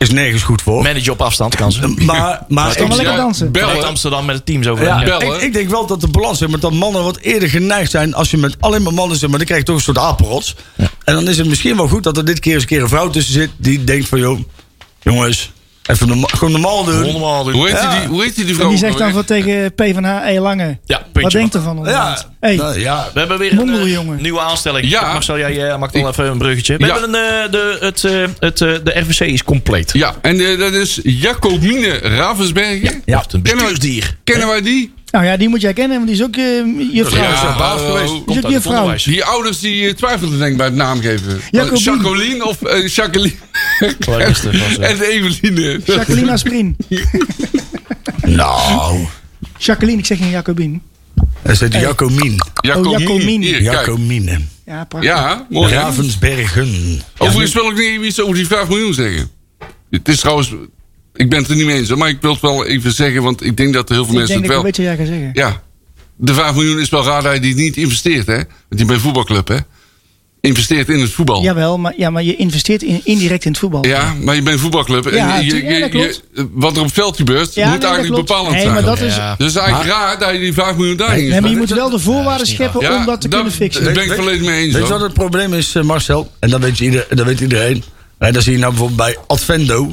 [0.00, 0.82] is nergens goed voor.
[0.82, 1.94] Manager op afstand kan ze.
[2.04, 3.52] Maar, maar kan wel lekker dansen.
[3.52, 3.86] Bellen.
[3.86, 4.78] Amsterdam met het team zo.
[4.80, 7.90] ja, ik, ik denk wel dat de balans is, maar dat mannen wat eerder geneigd
[7.90, 8.14] zijn.
[8.14, 10.56] Als je met alleen maar mannen zit, maar dan krijg je toch een soort apenrots.
[11.04, 12.88] En dan is het misschien wel goed dat er dit keer eens een keer een
[12.88, 13.50] vrouw tussen zit.
[13.56, 14.40] die denkt van, joh,
[15.00, 15.50] jongens,
[15.90, 17.02] even norma- gewoon normaal doen.
[17.02, 17.52] Doen.
[17.52, 17.98] Hoe heet, Ja.
[17.98, 18.64] die, hoe heet die, die vrouw?
[18.64, 21.62] En die zegt dan van tegen PvdA, hey Lange, Ja, wat puntje denkt wat.
[21.62, 21.88] er van ons?
[21.88, 23.08] Ja, Hey, nou, ja.
[23.12, 24.22] We hebben weer een Mondel, eh, jongen.
[24.22, 24.90] nieuwe aanstelling.
[24.90, 25.12] Ja.
[25.12, 26.76] Marcel, jij eh, maakt al even een bruggetje.
[26.76, 26.92] We Ja.
[26.92, 29.90] hebben een, eh, de, het, eh, het, eh, de RVC is compleet.
[29.92, 33.02] Ja, en dat is Jacobine Ravensbergen.
[33.04, 34.16] Ja, een Kennen wij- bestuursdier.
[34.24, 34.92] Kennen wij die?
[35.10, 37.22] Nou ja, die moet jij kennen, want die is ook eh, je vrouw.
[37.22, 38.24] Ja, baas geweest.
[38.24, 38.72] Komt uit uit je vrouw.
[38.72, 39.02] onderwijs.
[39.02, 41.40] Die ouders die eh, twijfelden denk ik bij het naamgeven.
[41.50, 41.80] Jacobine.
[41.80, 43.34] Jacqueline of eh, Jacqueline.
[43.80, 44.44] Is het?
[44.44, 44.44] Was,
[44.78, 45.80] eh, en Eveline.
[45.84, 46.76] Jacqueline Asprin.
[48.22, 49.06] Nou,
[49.58, 50.78] Jacqueline, ik zeg geen Jacobine.
[51.42, 52.36] dat is het Jacomien.
[52.60, 53.08] Jacobine.
[53.08, 53.50] Oh.
[53.50, 53.62] Hier.
[53.62, 54.40] Jacomine.
[54.66, 55.10] Ja, prachtig.
[55.10, 55.72] Ja, mooi.
[55.72, 57.00] Ravensbergen.
[57.18, 59.30] Overigens wil ik niet iets over die 5 miljoen zeggen.
[59.90, 60.52] Het is trouwens...
[61.20, 63.44] Ik ben het er niet mee eens, maar ik wil het wel even zeggen, want
[63.44, 64.86] ik denk dat er heel veel ik mensen denk het dat ik wel...
[64.86, 65.52] weet wat jij gaat zeggen.
[65.52, 65.62] Ja,
[66.16, 68.34] de 5 miljoen is wel raar dat je die niet investeert, hè?
[68.34, 69.56] Want je bent een voetbalclub, hè?
[70.40, 71.42] Investeert in het voetbal.
[71.42, 73.86] Jawel, maar, ja, maar je investeert in, indirect in het voetbal.
[73.86, 75.06] Ja, maar je bent een voetbalclub.
[75.06, 75.88] En Ja, je, je-
[76.34, 78.72] dat wat er op het veld gebeurt, Ja, moet nee, eigenlijk dat bepalend Nee, zijn.
[78.74, 79.34] maar dat is, Ja.
[79.38, 81.70] Dus het is eigenlijk raar dat je die 5 miljoen daarin nee, maar je moet
[81.70, 83.84] wel de voorwaarden scheppen Ja, om dat te kunnen fixen.
[83.84, 84.72] Daar ben ik volledig mee eens.
[84.72, 84.88] Weet je hoor.
[84.88, 86.30] wat het probleem is, eh, Marcel?
[86.38, 87.82] En dat weet, je ieder, dat weet iedereen.
[88.18, 89.88] En dan zie je nou bijvoorbeeld bij Advendo.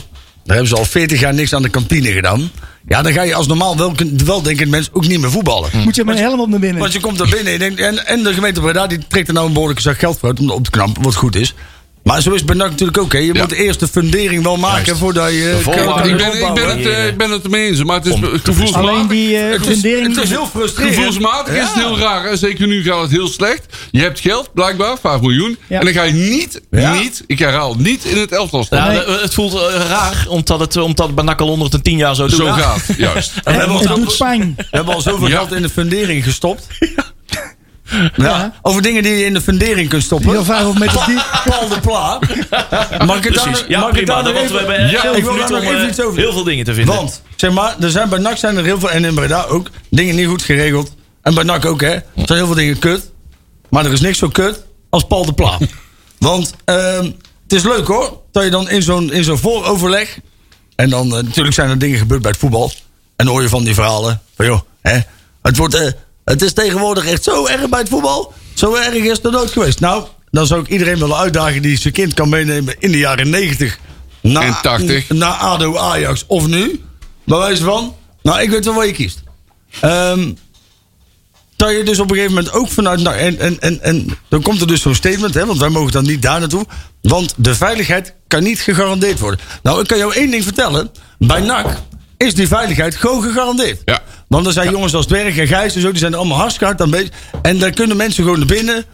[0.47, 2.51] Daar hebben ze al 40 jaar niks aan de kantine gedaan.
[2.87, 3.93] Ja, dan ga je als normaal wel,
[4.25, 5.69] wel denkend mens ook niet meer voetballen.
[5.83, 6.79] Moet je met een helm op naar binnen.
[6.79, 9.27] Want je komt er binnen en, je denkt, en, en de gemeente Breda die trekt
[9.27, 11.53] er nou een behoorlijke zak geld voor uit om op te knappen, wat goed is.
[12.07, 13.13] Maar zo is het NAC natuurlijk ook.
[13.13, 13.19] Hè.
[13.19, 13.41] Je Ja.
[13.41, 15.01] moet eerst de fundering wel maken Juist.
[15.01, 15.59] voordat je...
[15.63, 18.05] Kan- kan ik, ben, ik, ben het, eh, ik ben het ermee eens, maar het
[18.05, 19.07] is Om te Alleen gevoelsmatig.
[19.07, 20.15] die eh Het is, fundering...
[20.15, 20.95] het is heel frustrerend.
[20.95, 22.23] Gevoelsmatig is het heel raar.
[22.23, 22.35] Hè?
[22.37, 23.65] Zeker nu gaat het heel slecht.
[23.91, 25.57] Je hebt geld, blijkbaar, 5 miljoen.
[25.67, 25.79] Ja.
[25.79, 26.93] En dan ga je niet, Ja.
[26.93, 28.91] niet, ik herhaal, niet in het elftal staan.
[29.21, 32.35] Het voelt eh, raar, omdat het, omdat bij NAC al 110 jaar zo doet.
[32.35, 33.31] Zo gaat, juist.
[33.43, 34.53] En we hebben het al- doet pijn.
[34.57, 35.35] We hebben al zoveel Ja.
[35.37, 36.67] geld in de fundering gestopt.
[38.15, 38.53] Ja.
[38.61, 40.29] Over dingen die je in de fundering kunt stoppen.
[40.29, 41.19] Heel vaak op met de die.
[41.51, 42.19] Paul de Pla.
[43.05, 43.59] Mag ik het Precies.
[43.59, 44.23] daar, Ja, mag prima.
[44.23, 46.19] Want we hebben Ja, heel ik veel wil daar nog even eh, iets over.
[46.19, 46.95] heel veel dingen te vinden.
[46.95, 49.69] Want, zeg maar, er zijn bij NAC zijn er heel veel, en in Breda ook,
[49.89, 50.95] dingen niet goed geregeld.
[51.21, 51.91] En bij NAC ook, hè.
[51.91, 53.11] Er zijn heel veel dingen kut.
[53.69, 55.57] Maar er is niks zo kut als Paul de Pla.
[56.17, 57.03] Want ehm,
[57.43, 60.19] het is leuk hoor, dat je dan in zo'n in zo'n vooroverleg...
[60.75, 62.71] En dan, eh, natuurlijk zijn er dingen gebeurd bij het voetbal.
[63.15, 64.21] En dan hoor je van die verhalen.
[64.35, 64.99] Van joh, hè,
[65.41, 65.87] het, wordt, eh,
[66.27, 68.33] het is tegenwoordig echt zo erg bij het voetbal.
[68.53, 69.79] Zo erg is het nooit geweest.
[69.79, 73.29] Nou, dan zou ik iedereen willen uitdagen die zijn kind kan meenemen in de jaren
[73.29, 73.79] 90.
[74.21, 75.09] Na, En 80.
[75.09, 76.81] Naar ADO Ajax of nu.
[77.23, 79.23] Bij wijze van, nou ik weet wel wat je kiest.
[81.55, 83.01] Dat je dus op een gegeven moment ook vanuit.
[83.01, 85.91] Nou, en, en, en, en dan komt er dus zo'n statement, hè, want wij mogen
[85.91, 86.65] dan niet daar naartoe.
[87.01, 89.39] Want de veiligheid kan niet gegarandeerd worden.
[89.63, 90.91] Nou, ik kan jou één ding vertellen.
[91.17, 91.77] Bij NAC
[92.17, 93.81] is die veiligheid gewoon gegarandeerd.
[93.85, 94.01] Ja.
[94.27, 96.81] Want er zijn jongens als Dwerg en Gijs en zo, die zijn allemaal hartstikke hard
[96.81, 97.09] aan bezig.
[97.41, 98.85] En daar kunnen mensen gewoon naar binnen.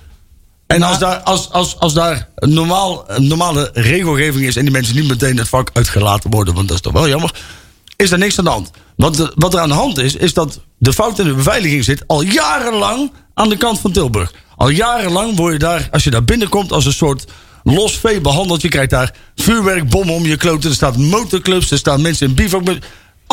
[0.67, 4.71] En als daar, als, als, als daar een, normaal, een normale regelgeving is en die
[4.71, 7.34] mensen niet meteen het vak uitgelaten worden, want dat is toch wel jammer,
[7.95, 8.71] is er niks aan de hand.
[8.95, 12.03] Wat, wat er aan de hand is, is dat de fout in de beveiliging zit
[12.07, 14.34] al jarenlang aan de kant van Tilburg.
[14.55, 17.26] Al jarenlang word je daar, als je daar binnenkomt, als een soort
[17.63, 18.61] los vee behandeld.
[18.61, 20.69] Je krijgt daar vuurwerkbommen om je kloten.
[20.69, 22.63] Er staan motorclubs, er staan mensen in bivak.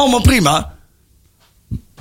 [0.01, 0.72] Allemaal prima.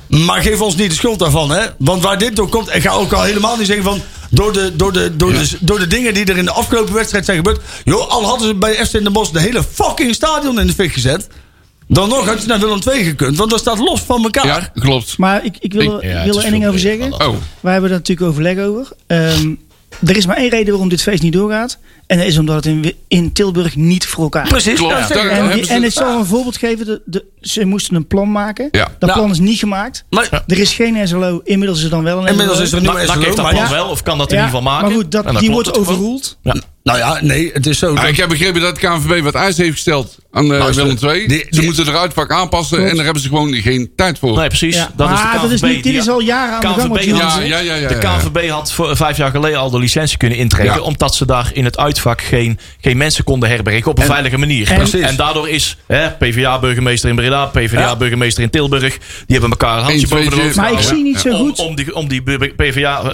[0.08, 1.66] Maar geef ons niet de schuld daarvan, hè?
[1.78, 4.02] Want waar dit door komt, en ga ook al helemaal niet zeggen van.
[4.30, 7.26] Door de, door, de, door, de, door de dingen die er in de afgelopen wedstrijd
[7.26, 7.62] zijn gebeurd.
[7.84, 10.94] Joh, al hadden ze bij FC Den Bosch de hele fucking stadion in de fik
[10.94, 11.28] gezet.
[11.88, 14.46] Dan nog had je naar Willem II gekund, want dat staat los van elkaar.
[14.46, 15.18] Ja, klopt.
[15.18, 17.14] Maar ik, ik wil, Ik- ja, ik wil er één ding over zeggen.
[17.14, 18.88] Oh, Wij hebben er natuurlijk overleg over.
[19.08, 19.54] Ehm,
[20.06, 21.78] er is maar één reden waarom dit feest niet doorgaat.
[22.08, 24.50] En dat is omdat het in, in Tilburg niet voor elkaar is.
[24.50, 24.74] Precies.
[24.74, 26.86] Klopt, ja, En, die- en ik zal een voorbeeld geven.
[26.86, 28.68] De, de, ze moesten een plan maken.
[28.72, 28.88] Ja.
[29.00, 29.16] Dat Ja.
[29.16, 30.06] plan is niet gemaakt.
[30.10, 31.42] Maar, Er is geen SLO.
[31.44, 32.66] Inmiddels is er dan wel een inmiddels SLO.
[32.66, 33.22] is er een NAC heeft SLO.
[33.24, 34.88] dat plan ja, wel, of kan dat in Ja, ieder geval maken.
[34.88, 36.38] Maar goed, dat, die wordt overroeld.
[36.84, 37.96] Nou ja, nee, het is zo.
[37.96, 40.98] Ah, ik heb begrepen dat de KNVB wat eis heeft gesteld aan eh, Nou, Willem
[41.04, 41.28] II.
[41.28, 42.90] die- Ze die- moeten de uitvak aanpassen Klopt.
[42.90, 44.38] en daar hebben ze gewoon geen tijd voor.
[44.38, 44.76] Nee, precies.
[44.76, 44.92] Ja.
[44.96, 45.42] Dat is de maar KNVB.
[45.42, 46.94] dat is niet, dit die- is al jaren aan de gang.
[46.98, 48.18] KNVB ja, ja, ja, ja, De ja.
[48.18, 50.76] KNVB had voor vijf jaar geleden al de licentie kunnen intrekken.
[50.76, 50.82] Ja.
[50.82, 54.72] Omdat ze daar in het uitvak geen, geen mensen konden herbergen op een veilige manier.
[55.02, 58.98] en- daardoor is hè, PvdA-burgemeester in Breda, PvdA-burgemeester in Tilburg.
[58.98, 61.60] Die hebben elkaar een handje boven de hoofd Maar ik zie niet zo goed.
[61.60, 62.08] om die, om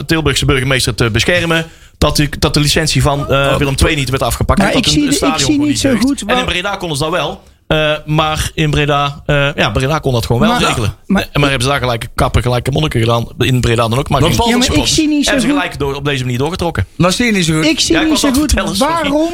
[0.06, 1.66] Tilburgse burgemeester te beschermen.
[2.06, 4.60] Dat, die, dat de licentie van eh, Willem II niet werd afgepakt.
[4.60, 7.12] Maar dat ik zie- ik zie niet zo goed En in Breda konden ze dat
[7.12, 7.42] wel.
[7.68, 10.96] Eh, maar in Breda, eh, ja, Breda kon dat gewoon wel Maar- regelen.
[11.06, 13.28] maar- en maar hebben ze daar gelijke kappen, gelijke monniken gedaan.
[13.38, 14.10] In Breda dan ook.
[14.10, 15.62] Maar Ja, maar ik zie niet zo Hebben ze goed.
[15.62, 16.86] gelijk door, op deze manier doorgetrokken.
[16.96, 17.66] maar zie je niet zo goed.
[17.66, 18.94] Ik zie Ja, ik niet zo goed vertellen, sorry.
[18.94, 19.30] waarom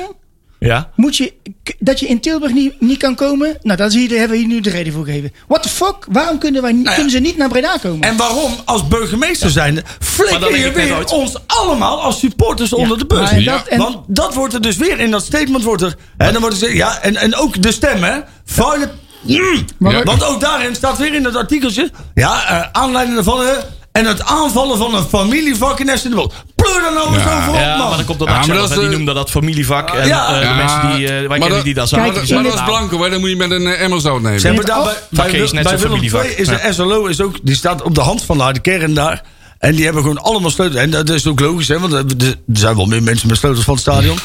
[0.67, 0.89] Ja.
[0.95, 1.33] moet je,
[1.79, 3.57] dat je in Tilburg niet, niet kan komen.
[3.61, 5.31] Nou, daar hebben we hier nu de reden voor gegeven.
[5.47, 5.95] What the fuck?
[6.09, 6.93] Waarom kunnen, wij, niet- ja.
[6.93, 8.01] kunnen ze niet naar Breda komen?
[8.09, 11.11] En waarom, als burgemeester zijnde, Maar flikker je weer uit.
[11.11, 13.29] ons allemaal als supporters onder de bus?
[13.29, 13.57] en Ja.
[13.57, 15.95] dat, en, Want dat wordt er dus weer in dat statement wordt er.
[16.17, 18.19] Hè, dan wordt er ja, en, en ook de stem, hè?
[18.45, 18.89] Vuile.
[19.21, 20.03] Ja.
[20.03, 21.91] Want ook daarin staat weer in het artikeltje.
[22.13, 23.45] Ja, eh, aanleiding ervan.
[23.91, 26.35] En het aanvallen van een familievak in Essen de Bosch.
[26.55, 27.37] Plus lul dan nou eens Ja.
[27.37, 27.87] over op, Ja, man?
[27.87, 28.67] maar dan komt dat Ja, zelf.
[28.69, 28.79] dat.
[28.79, 29.89] Die de- noemden dat familievak.
[29.89, 30.27] En Ja.
[30.27, 32.35] eh, de Ja, mensen die, eh, wij maar kennen dat- die dat Kijk, in zeiden,
[32.35, 33.09] Maar dat is blanco, hè?
[33.09, 34.39] dan moet je met een eh, emmer zout nemen.
[34.39, 36.23] Ze hebben daar bij, Vak bij, is net bij zo'n Willem familievak.
[36.23, 38.93] II is de SLO is ook, die staat op de hand van de harde kern
[38.93, 39.21] daar.
[39.59, 40.81] En die hebben gewoon allemaal sleutels.
[40.81, 43.65] En dat is ook logisch, hè, want er er zijn wel meer mensen met sleutels
[43.65, 44.17] van het stadion.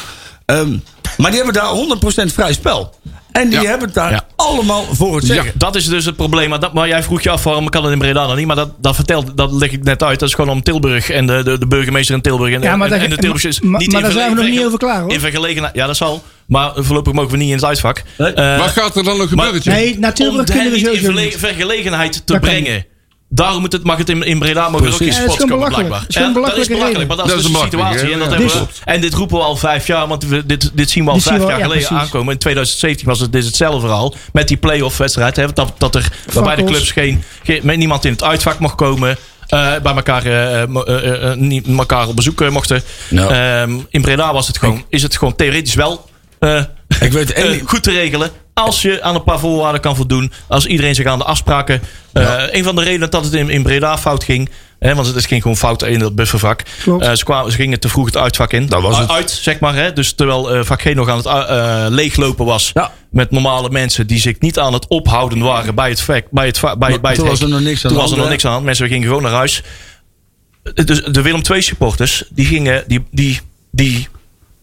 [0.45, 0.77] Ehm,
[1.17, 2.95] maar die hebben daar 100% vrij spel.
[3.37, 3.65] En die Ja.
[3.69, 4.25] hebben het daar Ja.
[4.35, 5.51] allemaal voor het zeggen.
[5.55, 6.49] Dat is dus het probleem.
[6.49, 8.45] Maar, dat, maar jij vroeg je af waarom kan het in Breda dan niet.
[8.47, 10.19] Maar dat, dat vertelt, dat leg ik net uit.
[10.19, 12.53] Dat is gewoon om Tilburg en de, de, de burgemeester in Tilburg.
[12.53, 14.49] En, Ja, maar en, daar- en de Tilburgers maar- niet maar daar zijn we nog
[14.49, 15.11] niet over klaar, hoor.
[15.13, 16.23] In vergelegenheid, ja dat zal.
[16.47, 18.03] Maar voorlopig mogen we niet in het uitvak.
[18.17, 18.33] Nee.
[18.33, 19.61] Eh, Wat gaat er dan nog gebeuren?
[19.61, 19.69] Tje?
[19.71, 21.37] Nee, Tilburg om kunnen we niet in sowieso verle- niet.
[21.37, 22.85] vergelegenheid te Dat kan brengen.
[23.29, 26.05] Daarom moet het, mag het in, in Breda er ook geen spots komen blijkbaar.
[26.07, 28.11] Dat is dat belachelijk, maar dat, dus de situatie.
[28.11, 28.33] En, dat ja.
[28.37, 31.09] hebben we, en dit roepen we al vijf jaar, want we, dit, dit zien we
[31.09, 32.03] al Dit vijf we- jaar ja, geleden precies.
[32.05, 32.33] aankomen.
[32.33, 34.13] In 2017 was het dit hetzelfde verhaal.
[34.33, 35.35] Met die play-off wedstrijd.
[35.35, 38.75] Hè, dat, dat er waarbij de clubs geen, geen, met niemand in het uitvak mocht
[38.75, 39.17] komen.
[39.47, 42.83] eh, bij elkaar, eh, eh, eh, niet elkaar op bezoek mochten.
[43.15, 46.09] Ehm, in Breda was het gewoon, is het gewoon theoretisch wel
[46.39, 46.63] eh,
[46.99, 48.29] Ik weet één eh, goed te regelen.
[48.53, 50.31] Als je aan een paar voorwaarden kan voldoen.
[50.47, 51.81] Als iedereen zich aan de afspraken.
[52.13, 54.49] eh, een van de redenen dat het in, in Breda fout ging.
[54.79, 56.61] Hè, want het ging gewoon fout in dat buffervak.
[56.83, 58.65] Ze, kwamen, ze gingen te vroeg het uitvak in.
[58.65, 59.09] Dat was het.
[59.09, 59.75] Uit, zeg maar.
[59.75, 62.71] Hè, dus terwijl vak G nog aan het leeglopen was.
[62.73, 62.91] Ja.
[63.09, 66.23] Met normale mensen die zich niet aan het ophouden waren bij het vak.
[66.31, 67.47] Bij het, bij, Maar bij het toen was hek.
[67.47, 68.65] er nog niks aan Toen was er nog niks aan de hand.
[68.65, 69.63] Mensen gingen gewoon naar huis.
[70.73, 72.23] Dus de Willem II supporters.
[72.29, 72.83] Die gingen.
[72.87, 73.39] Die, die,
[73.71, 74.07] die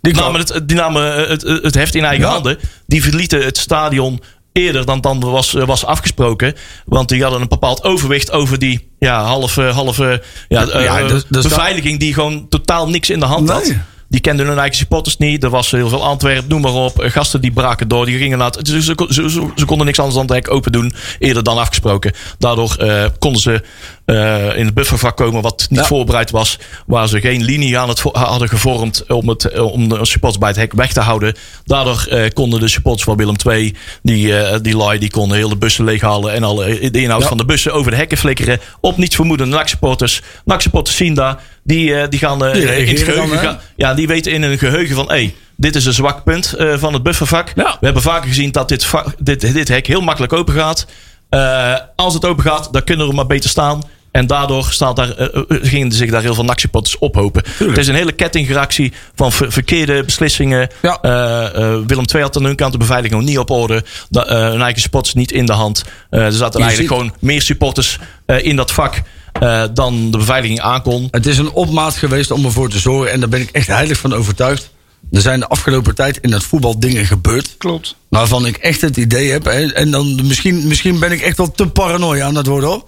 [0.04, 2.32] Die namen, het, die namen het, het, het heft in eigen Ja.
[2.32, 2.58] handen.
[2.86, 4.20] Die verlieten het stadion
[4.52, 6.54] eerder dan dan was, was afgesproken.
[6.84, 11.24] Want die hadden een bepaald overwicht over die ja, halve, halve ja, Ja, eh, dus-
[11.28, 13.72] dus beveiliging die gewoon totaal niks in de hand had.
[14.14, 15.44] Die kenden hun eigen supporters niet.
[15.44, 16.92] Er was heel veel Antwerpen, noem maar op.
[16.98, 18.06] Gasten die braken door.
[18.06, 20.72] Die gingen naar het, ze, ze, ze, ze konden niks anders dan het hek open
[20.72, 20.94] doen.
[21.18, 22.12] Eerder dan afgesproken.
[22.38, 23.62] Daardoor eh, konden ze
[24.04, 25.86] eh, in het buffervak komen wat niet Ja.
[25.86, 26.58] voorbereid was.
[26.86, 30.48] Waar ze geen linie aan het hadden gevormd om, het, eh, om de supporters bij
[30.48, 31.34] het hek weg te houden.
[31.64, 35.56] Daardoor konden de supporters van Willem II, die, eh die lui, die konden heel de
[35.56, 36.32] bussen leeghalen.
[36.32, 37.28] En alle de inhoud Ja.
[37.28, 38.60] van de bussen over de hekken flikkeren.
[38.80, 40.22] Op niets vermoedende NAC-supporters.
[40.44, 41.38] NAC-supporters zien dat.
[41.64, 44.42] Die, eh, die gaan eh, Die in het geheugen dan, gaan- ja, die weten in
[44.42, 45.06] hun geheugen van...
[45.08, 47.52] Hey, dit is een zwak punt eh, van het buffervak.
[47.54, 47.76] Ja.
[47.80, 48.86] We hebben vaker gezien dat dit,
[49.18, 50.86] dit, dit hek heel makkelijk open gaat.
[51.28, 53.82] Eh, als het open gaat, dan kunnen we maar beter staan.
[54.10, 57.42] En daardoor staat daar, eh, eh, gingen zich daar heel veel nachtsupporters ophopen.
[57.58, 60.68] Het is een hele kettingreactie van ver- verkeerde beslissingen.
[60.82, 60.98] Ja.
[61.02, 63.84] Eh, eh, Willem II had aan hun kant de beveiliging nog niet op orde.
[64.10, 65.84] Eh, hun eigen supporters niet in de hand.
[66.10, 69.02] Eh, er zaten eigenlijk ziet- gewoon meer supporters eh, in dat vak...
[69.40, 71.08] eh, dan de beveiliging aankon.
[71.10, 73.12] Het is een opmaat geweest om ervoor te zorgen.
[73.12, 74.70] En daar ben ik echt heilig van overtuigd.
[75.12, 77.54] Er zijn de afgelopen tijd in het voetbal dingen gebeurd.
[77.58, 77.96] Klopt.
[78.08, 79.46] Waarvan ik echt het idee heb.
[79.46, 82.84] En, en dan misschien, misschien ben ik echt wel te paranoia aan het worden hoor.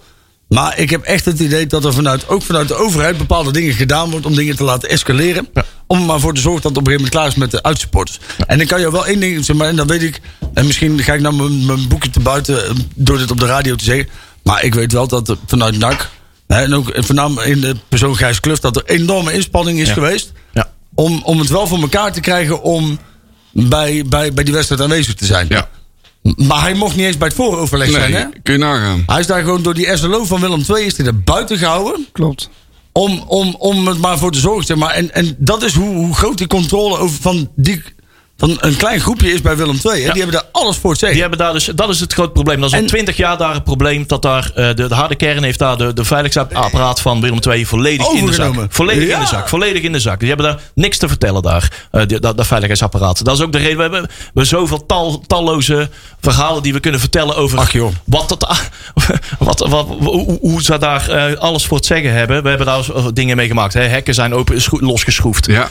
[0.47, 3.73] Maar ik heb echt het idee dat er vanuit, ook vanuit de overheid bepaalde dingen
[3.73, 5.47] gedaan wordt om dingen te laten escaleren.
[5.87, 7.51] Om er maar voor te zorgen dat het op een gegeven moment klaar is met
[7.51, 8.19] de uitsupporters.
[8.47, 10.21] En dan kan je wel één ding zeg maar, en dan weet ik.
[10.53, 13.45] En misschien ga ik nou mijn, mijn boekje te buiten eh, door dit op de
[13.45, 14.07] radio te zeggen.
[14.43, 16.09] Maar ik weet wel dat er vanuit NAC.
[16.47, 18.61] En ook voornamelijk in de persoon Gijs Kluft.
[18.61, 19.93] Dat er enorme inspanning is Ja.
[19.93, 20.31] geweest.
[20.53, 20.69] Ja.
[20.93, 22.99] Om, om het wel voor elkaar te krijgen om
[23.51, 25.45] bij, bij, bij die wedstrijd aanwezig te zijn.
[25.49, 25.69] Ja.
[26.35, 28.23] Maar hij mocht niet eens bij het vooroverleg zijn, hè?
[28.43, 29.03] Kun je nagaan.
[29.05, 32.07] Hij is daar gewoon door die SLO van Willem II is hij er buiten gehouden.
[32.11, 32.49] Klopt.
[32.91, 34.65] Om, om, om het maar voor te zorgen.
[34.65, 34.93] Zeg maar.
[34.93, 37.83] en, en dat is hoe, hoe groot die controle over van, die,
[38.37, 39.93] van een klein groepje is bij Willem II.
[40.01, 40.05] Hè?
[40.07, 40.13] Ja.
[40.13, 41.19] Die hebben daar alles voor te zeggen.
[41.19, 42.59] Die hebben daar dus, dat is het groot probleem.
[42.59, 44.03] Dat is al En- twintig jaar daar een probleem.
[44.07, 47.65] Dat daar, eh, de, de harde kern heeft daar de, de veiligheidsapparaat van Willem II
[47.65, 48.53] volledig in de zak.
[48.69, 49.49] Volledig in de zak.
[49.49, 50.19] Volledig in de zak.
[50.19, 51.71] Die hebben daar niks te vertellen daar.
[51.91, 53.23] eh, die- dat, dat veiligheidsapparaat.
[53.25, 53.75] Dat is ook de reden.
[53.75, 55.89] We hebben, we zoveel tal, talloze
[56.21, 57.91] verhalen die we kunnen vertellen over Ach, joh.
[58.03, 58.47] wat dat,
[59.39, 62.43] wat, wat, hoe, hoe ze daar eh, alles voor het zeggen hebben.
[62.43, 63.73] We hebben daar dingen mee gemaakt.
[63.73, 63.81] Hè.
[63.81, 65.45] Hekken zijn open, schro- losgeschroefd.
[65.45, 65.69] Ja.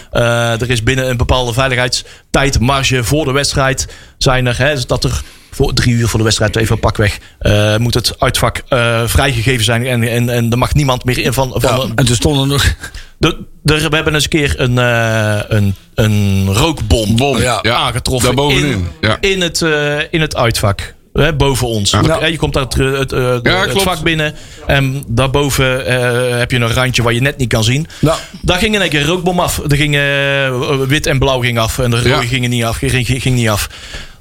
[0.60, 3.86] Er is binnen een bepaalde veiligheidstijd, marge voor de wedstrijd,
[4.18, 7.76] zijn er, hè, dus dat er voor drie uur voor de wedstrijd, even pakweg, eh
[7.76, 9.86] moet het uitvak eh, vrijgegeven zijn.
[9.86, 11.52] En, en, en er mag niemand meer in van.
[11.54, 12.74] van Ja, en toen stonden nog.
[13.18, 17.62] de, de- we hebben eens een keer een, eh, een, een rookbom Bom, Ja.
[17.62, 19.16] aangetroffen Daarbovenin, in, ja.
[19.20, 20.94] in, het, eh, in het uitvak.
[21.16, 21.90] Hè, boven ons.
[21.90, 22.26] Ja.
[22.26, 23.82] Je komt uit het, het, eh, Ja, het klopt.
[23.82, 24.34] vak binnen.
[24.66, 27.86] En daarboven eh, heb je een randje waar je net niet kan zien.
[27.98, 28.16] Ja.
[28.42, 29.60] Daar ging in één keer een rookbom af.
[29.68, 31.78] Er ging, eh, wit en blauw ging af.
[31.78, 32.20] En de rode Ja.
[32.20, 33.68] ging, niet af, ging, ging niet af.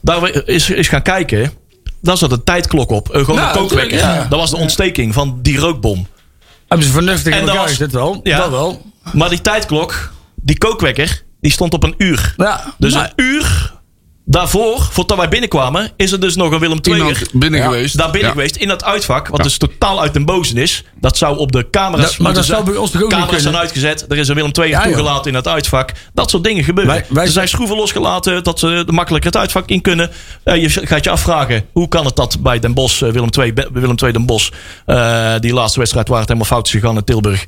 [0.02, 1.52] Daar is, is gaan kijken.
[2.02, 3.08] Daar zat een tijdklok op.
[3.12, 3.98] Gewoon een kookwekker.
[3.98, 4.26] ja.
[4.30, 6.08] Dat was de ontsteking van die rookbom.
[6.68, 8.20] Hebben ze vernuftig in En dat elkaar was- gezet wel.
[8.24, 8.38] Ja.
[8.38, 8.82] Dat wel.
[9.14, 12.34] Maar die tijdklok, die kookwekker, die stond op een uur.
[12.38, 12.74] Ja.
[12.78, 13.74] Dus maar- een uur
[14.28, 17.98] Daarvoor, voordat wij binnenkwamen, is er dus nog een Willem II binnen geweest.
[17.98, 18.36] daar binnen Ja.
[18.36, 19.28] geweest in dat uitvak.
[19.28, 19.44] Wat Ja.
[19.44, 20.84] dus totaal uit den bozen is.
[21.00, 23.42] Dat zou op de camera's Dat- maar dat zou bij ons toch ook niet Camera's
[23.42, 24.06] zijn uitgezet.
[24.10, 24.82] Er is een Willem II joh.
[24.84, 25.92] toegelaten in het uitvak.
[26.14, 26.94] Dat soort dingen gebeuren.
[26.94, 30.12] Wij- wij er zijn schroeven losgelaten dat ze er makkelijker het uitvak in kunnen.
[30.44, 33.54] Eh, je gaat je afvragen, hoe kan het dat bij Den Bosch, eh, Willem II,
[33.74, 34.50] Willem II Den Bosch,
[34.86, 37.46] eh, die laatste wedstrijd waar het helemaal fout is gegaan in Tilburg,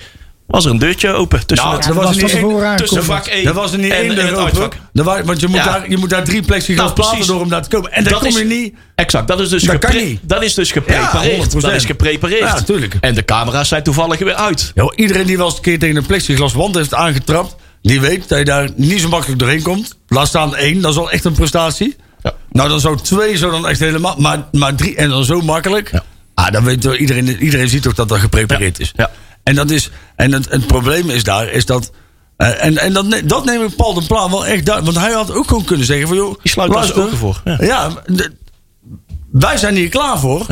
[0.48, 3.46] was er een deurtje open tussen, Nou, het, er was er niet tussen vak 1
[3.48, 4.80] Er was er niet en, één en deur het open.
[4.94, 5.64] Er wa- Want je moet, Ja.
[5.64, 7.92] daar, je moet daar drie plexiglas Nou, door om daar te komen.
[7.92, 8.74] En daar Dat kom is- je niet...
[8.96, 10.20] Exact, dat is dus, Dat kan niet.
[10.24, 11.54] dat is dus geprepareerd.
[11.54, 11.58] 100%.
[11.62, 12.40] dat is geprepareerd.
[12.40, 12.98] Ja, tuurlijk.
[13.02, 14.72] En de camera's zijn toevallig weer uit.
[14.76, 17.56] Ja, iedereen die wel eens een keer tegen een plexiglas wand heeft aangetrapt...
[17.82, 19.98] die weet dat je daar niet zo makkelijk doorheen komt.
[20.08, 21.96] Laat staan één, dat is al echt een prestatie.
[22.24, 22.34] Ja.
[22.52, 24.16] Nou, dan zou twee zo dan echt helemaal...
[24.18, 25.90] Maar, maar drie en dan zo makkelijk...
[25.92, 26.04] Ja.
[26.34, 28.84] Ah, dan weet toch iedereen, iedereen ziet toch dat dat geprepareerd Ja.
[28.84, 28.92] is.
[28.96, 29.12] Ja.
[29.48, 31.92] En, dat is, en het, het probleem is daar, is dat...
[32.38, 34.96] eh, en en dat, dat neem ik Paul de Pla wel echt duidelijk.
[34.98, 36.18] Want hij had ook gewoon kunnen zeggen van...
[36.18, 37.42] Joh, Die sluit daar luister, ogen voor.
[37.46, 37.58] Ja.
[37.60, 38.04] Ja,
[39.32, 40.46] wij zijn hier klaar voor.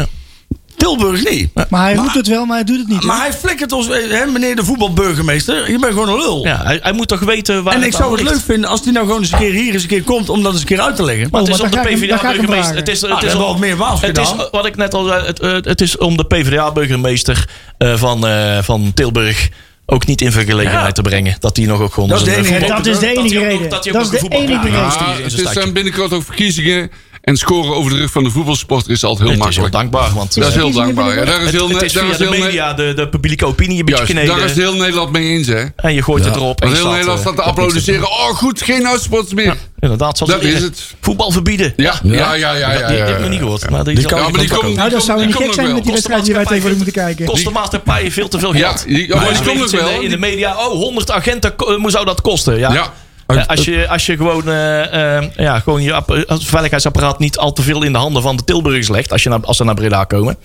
[0.85, 1.49] Tilburg niet.
[1.69, 3.03] Maar hij roept het wel, maar hij doet het niet.
[3.03, 5.71] Maar hij flikkert ons, eh, hè, meneer de voetbalburgemeester.
[5.71, 6.45] Je bent gewoon een lul.
[6.45, 8.33] Ja, hij, hij moet toch weten waar en ik zou het ligt.
[8.33, 10.43] leuk vinden als hij nou gewoon eens een keer hier eens een keer komt om
[10.43, 11.27] dat eens een keer uit te leggen.
[11.31, 12.75] Maar het is Oh, om de PvdA-burgemeester.
[12.75, 15.25] Het is, Ah, het is al meer waals het is, wat ik net al zei,
[15.25, 19.49] het, eh, het is om de PvdA-burgemeester eh, van, eh, van Tilburg
[19.85, 20.91] ook niet in vergelegenheid Ja.
[20.91, 21.35] te brengen.
[21.39, 22.09] Dat hij nog ook gewoon...
[22.09, 23.69] Dat is de enige- dat is de enige reden.
[23.69, 24.71] Dat is de een voetbal- enige reden.
[24.79, 26.91] Ja, het is zijn binnenkort ook verkiezingen.
[27.25, 29.91] En scoren over de rug van de voetbalsporter is altijd heel Het is heel makkelijk.
[29.91, 31.17] dankbaar, want Dat is heel verkiezingen dankbaar.
[31.19, 33.09] Ja, daar is het, heel, het Ne- is daar via is de media, de, de
[33.09, 34.35] publieke opinie een beetje Juist, kneden.
[34.37, 35.63] daar is heel Nederland mee eens, hè?
[35.75, 36.61] En je gooit het erop.
[36.61, 38.09] en heel staat, Nederland eh, staat te applaudisseren.
[38.09, 39.45] Oh, goed, geen uitsports meer.
[39.45, 40.17] Ja, inderdaad.
[40.17, 40.93] Zoals Dat het is het.
[41.01, 41.73] Voetbal verbieden.
[41.75, 42.87] Ja, ja, ja, ja.
[42.87, 43.69] Die heb ik nog niet gehoord.
[43.69, 45.73] Maar die, Die kan- Ja, maar die komt komt- Nou, dat zou niet gek zijn
[45.73, 47.25] met die wedstrijd die wij tegenwoordig moeten kijken.
[47.25, 48.83] Kost de maatschappij veel te veel Ja, geld.
[48.87, 50.01] die- ja, maar Maar die komt nog in de- wel.
[50.01, 52.57] In de media, oh, 100 agenten, hoe zou dat kosten?
[52.59, 52.93] Ja.
[53.27, 53.35] Ja.
[53.35, 57.61] Eh, als, je, als je gewoon, eh, eh, ja, gewoon je veiligheidsapparaat niet al te
[57.61, 60.03] veel in de handen van de Tilburgers legt, als, je naar, als ze naar Breda
[60.03, 60.37] komen,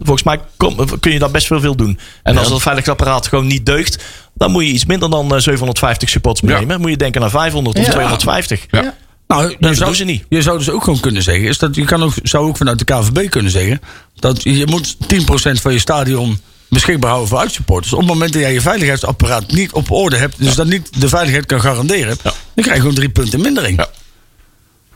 [0.00, 1.98] volgens mij kom- kun je daar best veel veel doen.
[2.22, 6.08] En als het veiligheidsapparaat gewoon niet deugt, dan moet je iets minder dan eh, 750
[6.08, 6.46] supports Ja.
[6.46, 6.80] meenemen.
[6.80, 7.90] Moet je denken naar 500 of Ja.
[7.90, 8.66] 250.
[8.70, 8.94] Ja.
[9.26, 10.24] Nou, je dat zou, doen ze niet.
[10.28, 12.78] Je zou dus ook gewoon kunnen zeggen, is dat je kan ook, zou ook vanuit
[12.78, 13.80] de KVB kunnen zeggen,
[14.14, 17.92] dat je moet 10% van je stadion beschikbaar houden voor uitsupporters.
[17.92, 21.08] Op het moment dat jij je veiligheidsapparaat niet op orde hebt, dus dat niet de
[21.08, 23.78] veiligheid kan garanderen, dan krijg je gewoon drie punten mindering.
[23.78, 23.88] Ja.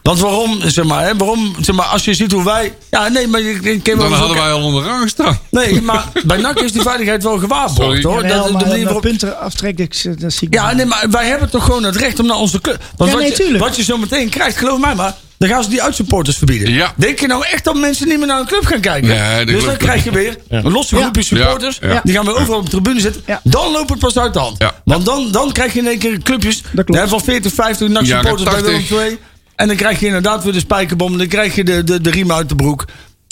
[0.03, 2.75] Want waarom, zeg maar, hè, waarom, zeg maar, als je ziet hoe wij.
[2.91, 5.39] Ja, nee, maar je, Dan hadden wij al onderaan gestaan.
[5.51, 8.27] Nee, maar bij NAC is die veiligheid wel gewaarborgd hoor.
[8.27, 11.51] Dat, de manier waarop- punten aftrekt, ik- dat zie ik Ja, nee, maar wij hebben
[11.51, 12.79] toch gewoon het recht om naar onze club.
[12.97, 13.65] Want Ja, wat, nee, je, tuurlijk.
[13.65, 15.15] wat je zo meteen krijgt, geloof mij maar.
[15.39, 16.73] Dan gaan ze die uitsupporters verbieden.
[16.73, 16.93] Ja.
[16.97, 19.09] Denk je nou echt dat mensen niet meer naar een club gaan kijken?
[19.09, 21.27] Nee, dus dan krijg je weer een losse groepje Ja.
[21.27, 21.79] supporters.
[21.81, 22.01] Ja, ja.
[22.05, 23.23] Die gaan weer overal op de tribune zitten.
[23.27, 23.41] Ja.
[23.45, 24.55] Dan loopt het pas uit de hand.
[24.59, 24.73] Ja.
[24.85, 26.63] Want dan, dan krijg je in één keer clubjes.
[26.75, 26.95] klopt.
[26.95, 29.17] hè, van 40, 50 NAC supporters bij Willem 80.
[29.57, 31.19] En dan krijg je inderdaad weer de spijkerbom.
[31.19, 32.85] Dan krijg je de, de, de riem uit de broek.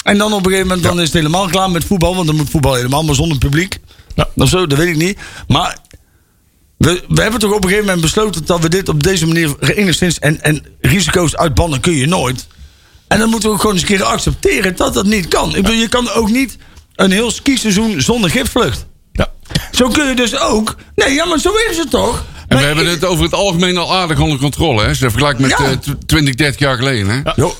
[0.02, 2.14] En dan op een gegeven moment dan is het helemaal klaar met voetbal.
[2.14, 3.78] Want dan moet voetbal helemaal maar zonder publiek.
[4.14, 4.28] Ja.
[4.34, 5.18] Of zo, dat weet ik niet.
[5.48, 5.78] Maar
[6.76, 9.74] we, we hebben toch op een gegeven moment besloten dat we dit op deze manier
[9.76, 10.18] enigszins.
[10.18, 12.46] En, en risico's uitbannen kun je nooit.
[13.08, 15.48] En dan moeten we ook gewoon eens een keer accepteren dat dat niet kan.
[15.48, 16.56] Ik bedoel, je kan ook niet
[16.94, 18.86] een heel skiseizoen zonder gipsvlucht.
[19.12, 19.28] Ja.
[19.70, 20.76] Zo kun je dus ook.
[20.94, 22.24] Nee, ja, maar zo is het toch?
[22.50, 24.80] En Maar we hebben het over het algemeen al aardig onder controle.
[24.80, 24.86] Hè?
[24.86, 25.56] Dat vergelijkt met Ja.
[25.64, 27.08] eh, tw- 20, 30 jaar geleden.
[27.08, 27.20] Hè?
[27.36, 27.50] Ja,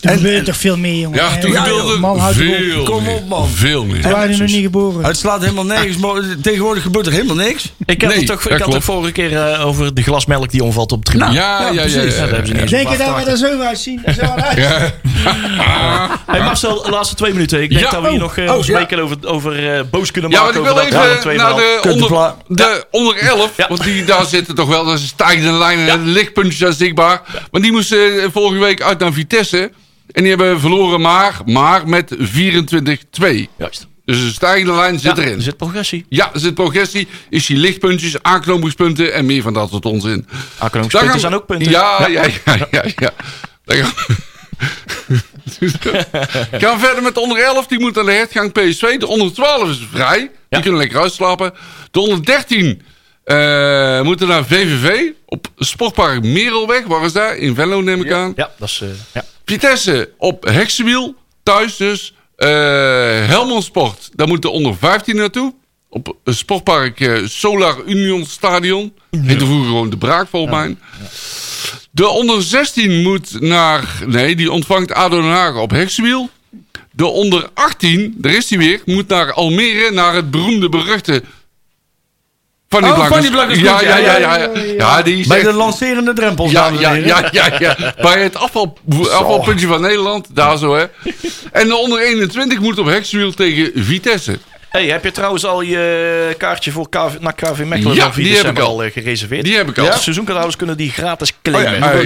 [0.00, 1.40] Toen En- gebeurde en- toch veel meer, jongen.
[1.40, 2.54] toen Ja, gebeurde joh, man, houd toch op.
[2.54, 3.48] veel Kom op, man.
[3.48, 4.02] Veel meer.
[4.02, 5.04] Toen waren nog niet geboren.
[5.04, 5.96] het slaat helemaal nergens.
[5.96, 7.72] maar Tegenwoordig gebeurt er helemaal niks.
[7.86, 10.50] Ik had Nee, het toch, dat ik had het vorige keer eh, over de glasmelk
[10.50, 11.30] die omvalt op het tribune.
[11.32, 11.80] Nou, Ja, ja, ja.
[11.80, 11.94] precies.
[11.94, 14.00] ja, Ja, daar hebben ze niet eens Denk je dat we er zo uitzien?
[14.04, 14.56] Er zo uit?
[14.56, 14.92] Ja.
[16.26, 17.62] Hey Marcel, de laatste twee minuten.
[17.62, 17.90] Ik denk Ja.
[17.90, 18.36] dat we hier Oh.
[18.36, 18.78] nog ons ja.
[18.78, 20.54] weken over, over eh, boos kunnen Ja, maken.
[20.62, 23.50] want ik wil over dat even naar de onder, vla- de onder 11.
[23.56, 23.68] Ja.
[23.68, 25.88] Want die, daar zitten toch wel, dat is stijgende lijnen.
[25.88, 27.22] en Lichtpuntjes zijn zichtbaar.
[27.50, 29.70] Want die moesten vorige week uit naar Vitesse.
[30.12, 32.18] En die hebben verloren maar, maar met 24-2.
[33.58, 33.86] Juist.
[34.04, 35.36] Dus een stijgende lijn zit Ja, erin.
[35.36, 36.06] Er zit progressie.
[36.08, 37.08] Ja, er zit progressie.
[37.30, 40.26] Is die lichtpuntjes, aanknopingspunten en meer van dat soort onzin.
[40.58, 41.70] Aanknopingspunten gaan- zijn ook punten.
[41.70, 42.88] Ja, ja, ja, ja.
[42.96, 43.12] ja,
[46.60, 47.66] gaan we verder met de onder 11.
[47.66, 48.98] Die moet aan de hertgang PSV.
[48.98, 50.18] De onder 12 is vrij.
[50.18, 50.60] Die Ja.
[50.60, 51.52] kunnen lekker uitslapen.
[51.90, 52.82] De onder 13
[53.24, 55.10] eh, moeten naar VVV.
[55.26, 56.84] Op Sportpark Merelweg.
[56.86, 57.34] Waar is dat?
[57.34, 58.32] In Venlo neem ik aan.
[58.36, 58.80] Ja, dat is...
[58.82, 59.24] eh, ja.
[59.46, 61.14] Vitesse op Heksenwiel.
[61.42, 62.14] Thuis dus.
[62.36, 62.48] Eh
[63.26, 64.10] Helmond Sport.
[64.14, 65.54] Daar moet de onder 15 naartoe.
[65.88, 68.92] Op het sportpark eh, Solar Union Stadion.
[69.10, 70.76] Heette vroeger gewoon de Braak volgens mij.
[71.90, 74.02] De onder 16 moet naar...
[74.06, 76.30] Nee, die ontvangt ADO Den Haag op Heksenwiel.
[76.90, 79.90] De onder 18, daar is hij weer, moet naar Almere.
[79.90, 81.22] Naar het beroemde, beruchte
[82.68, 84.36] Van die Oh, van die Ja, ja, ja, ja.
[84.36, 87.94] ja, ja, die Bij de lancerende drempels, Ja, ja, ja, ja, ja.
[88.00, 88.78] Bij het afval,
[89.10, 90.28] afvalpuntje van Nederland.
[90.36, 90.84] Daar zo, hè.
[91.52, 94.38] En de onder 21 moet op Hexwiel tegen Vitesse.
[94.68, 98.24] Hey, heb je trouwens al je kaartje voor KV, naar KV Mechelen Ja, van 4
[98.24, 98.66] die heb ik al.
[98.68, 99.44] al eh, gereserveerd?
[99.44, 99.84] Die heb ik al.
[99.84, 99.96] Ja?
[99.96, 101.96] Seizoenkaarthouders kunnen die gratis claimen.
[101.96, 102.02] Oh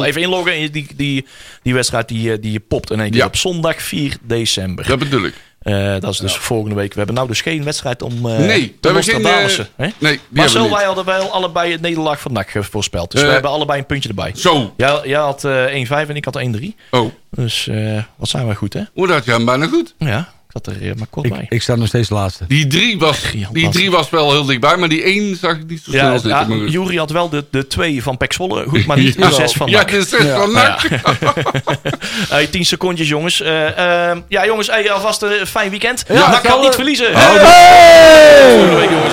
[0.00, 0.04] ja.
[0.06, 1.26] Even inloggen die, die,
[1.62, 3.26] die wedstrijd die, eh, die je popt in één keer Ja.
[3.26, 4.86] op zondag 4 december.
[4.86, 5.34] Dat bedoel ik.
[5.60, 6.90] Eh, dat is dus volgende week.
[6.92, 9.14] We hebben nou dus geen wedstrijd om uh, Nee, te hebben geen...
[9.14, 13.10] eh, Nostradamussen, nee, Marcel, wij hadden wel allebei het nederlaag van NAC voorspeld.
[13.10, 14.32] Dus we hebben allebei een puntje erbij.
[14.34, 14.74] Zo.
[14.76, 16.64] Jij, jij had eh 1-5 en ik had 1-3.
[16.90, 17.70] Oh, Dus
[18.16, 18.82] wat zijn we goed, hè?
[18.92, 19.94] hoe dat gaat bijna goed.
[19.98, 21.46] Ja, ik had er eh, maar kort Ik, bij.
[21.48, 22.44] ik sta nog steeds laatste.
[22.48, 23.20] Die drie, was,
[23.52, 26.18] die drie was wel heel dichtbij, maar die één zag ik niet zo snel Ja,
[26.18, 26.58] zitten.
[26.64, 26.70] ja.
[26.70, 29.28] Jury had wel de, de twee van Pek Zwolle goed, maar niet Ja.
[29.28, 30.88] de zes van Ja, de zes van NAC.
[32.28, 33.40] Hey, 10 secondjes, jongens.
[33.40, 36.04] Eh, eh, ja, jongens, hey, alvast een fijn weekend.
[36.08, 37.14] Ja, NAC kan niet verliezen.
[37.14, 37.46] Houdoe.
[38.50, 39.12] Volgende week, jongens.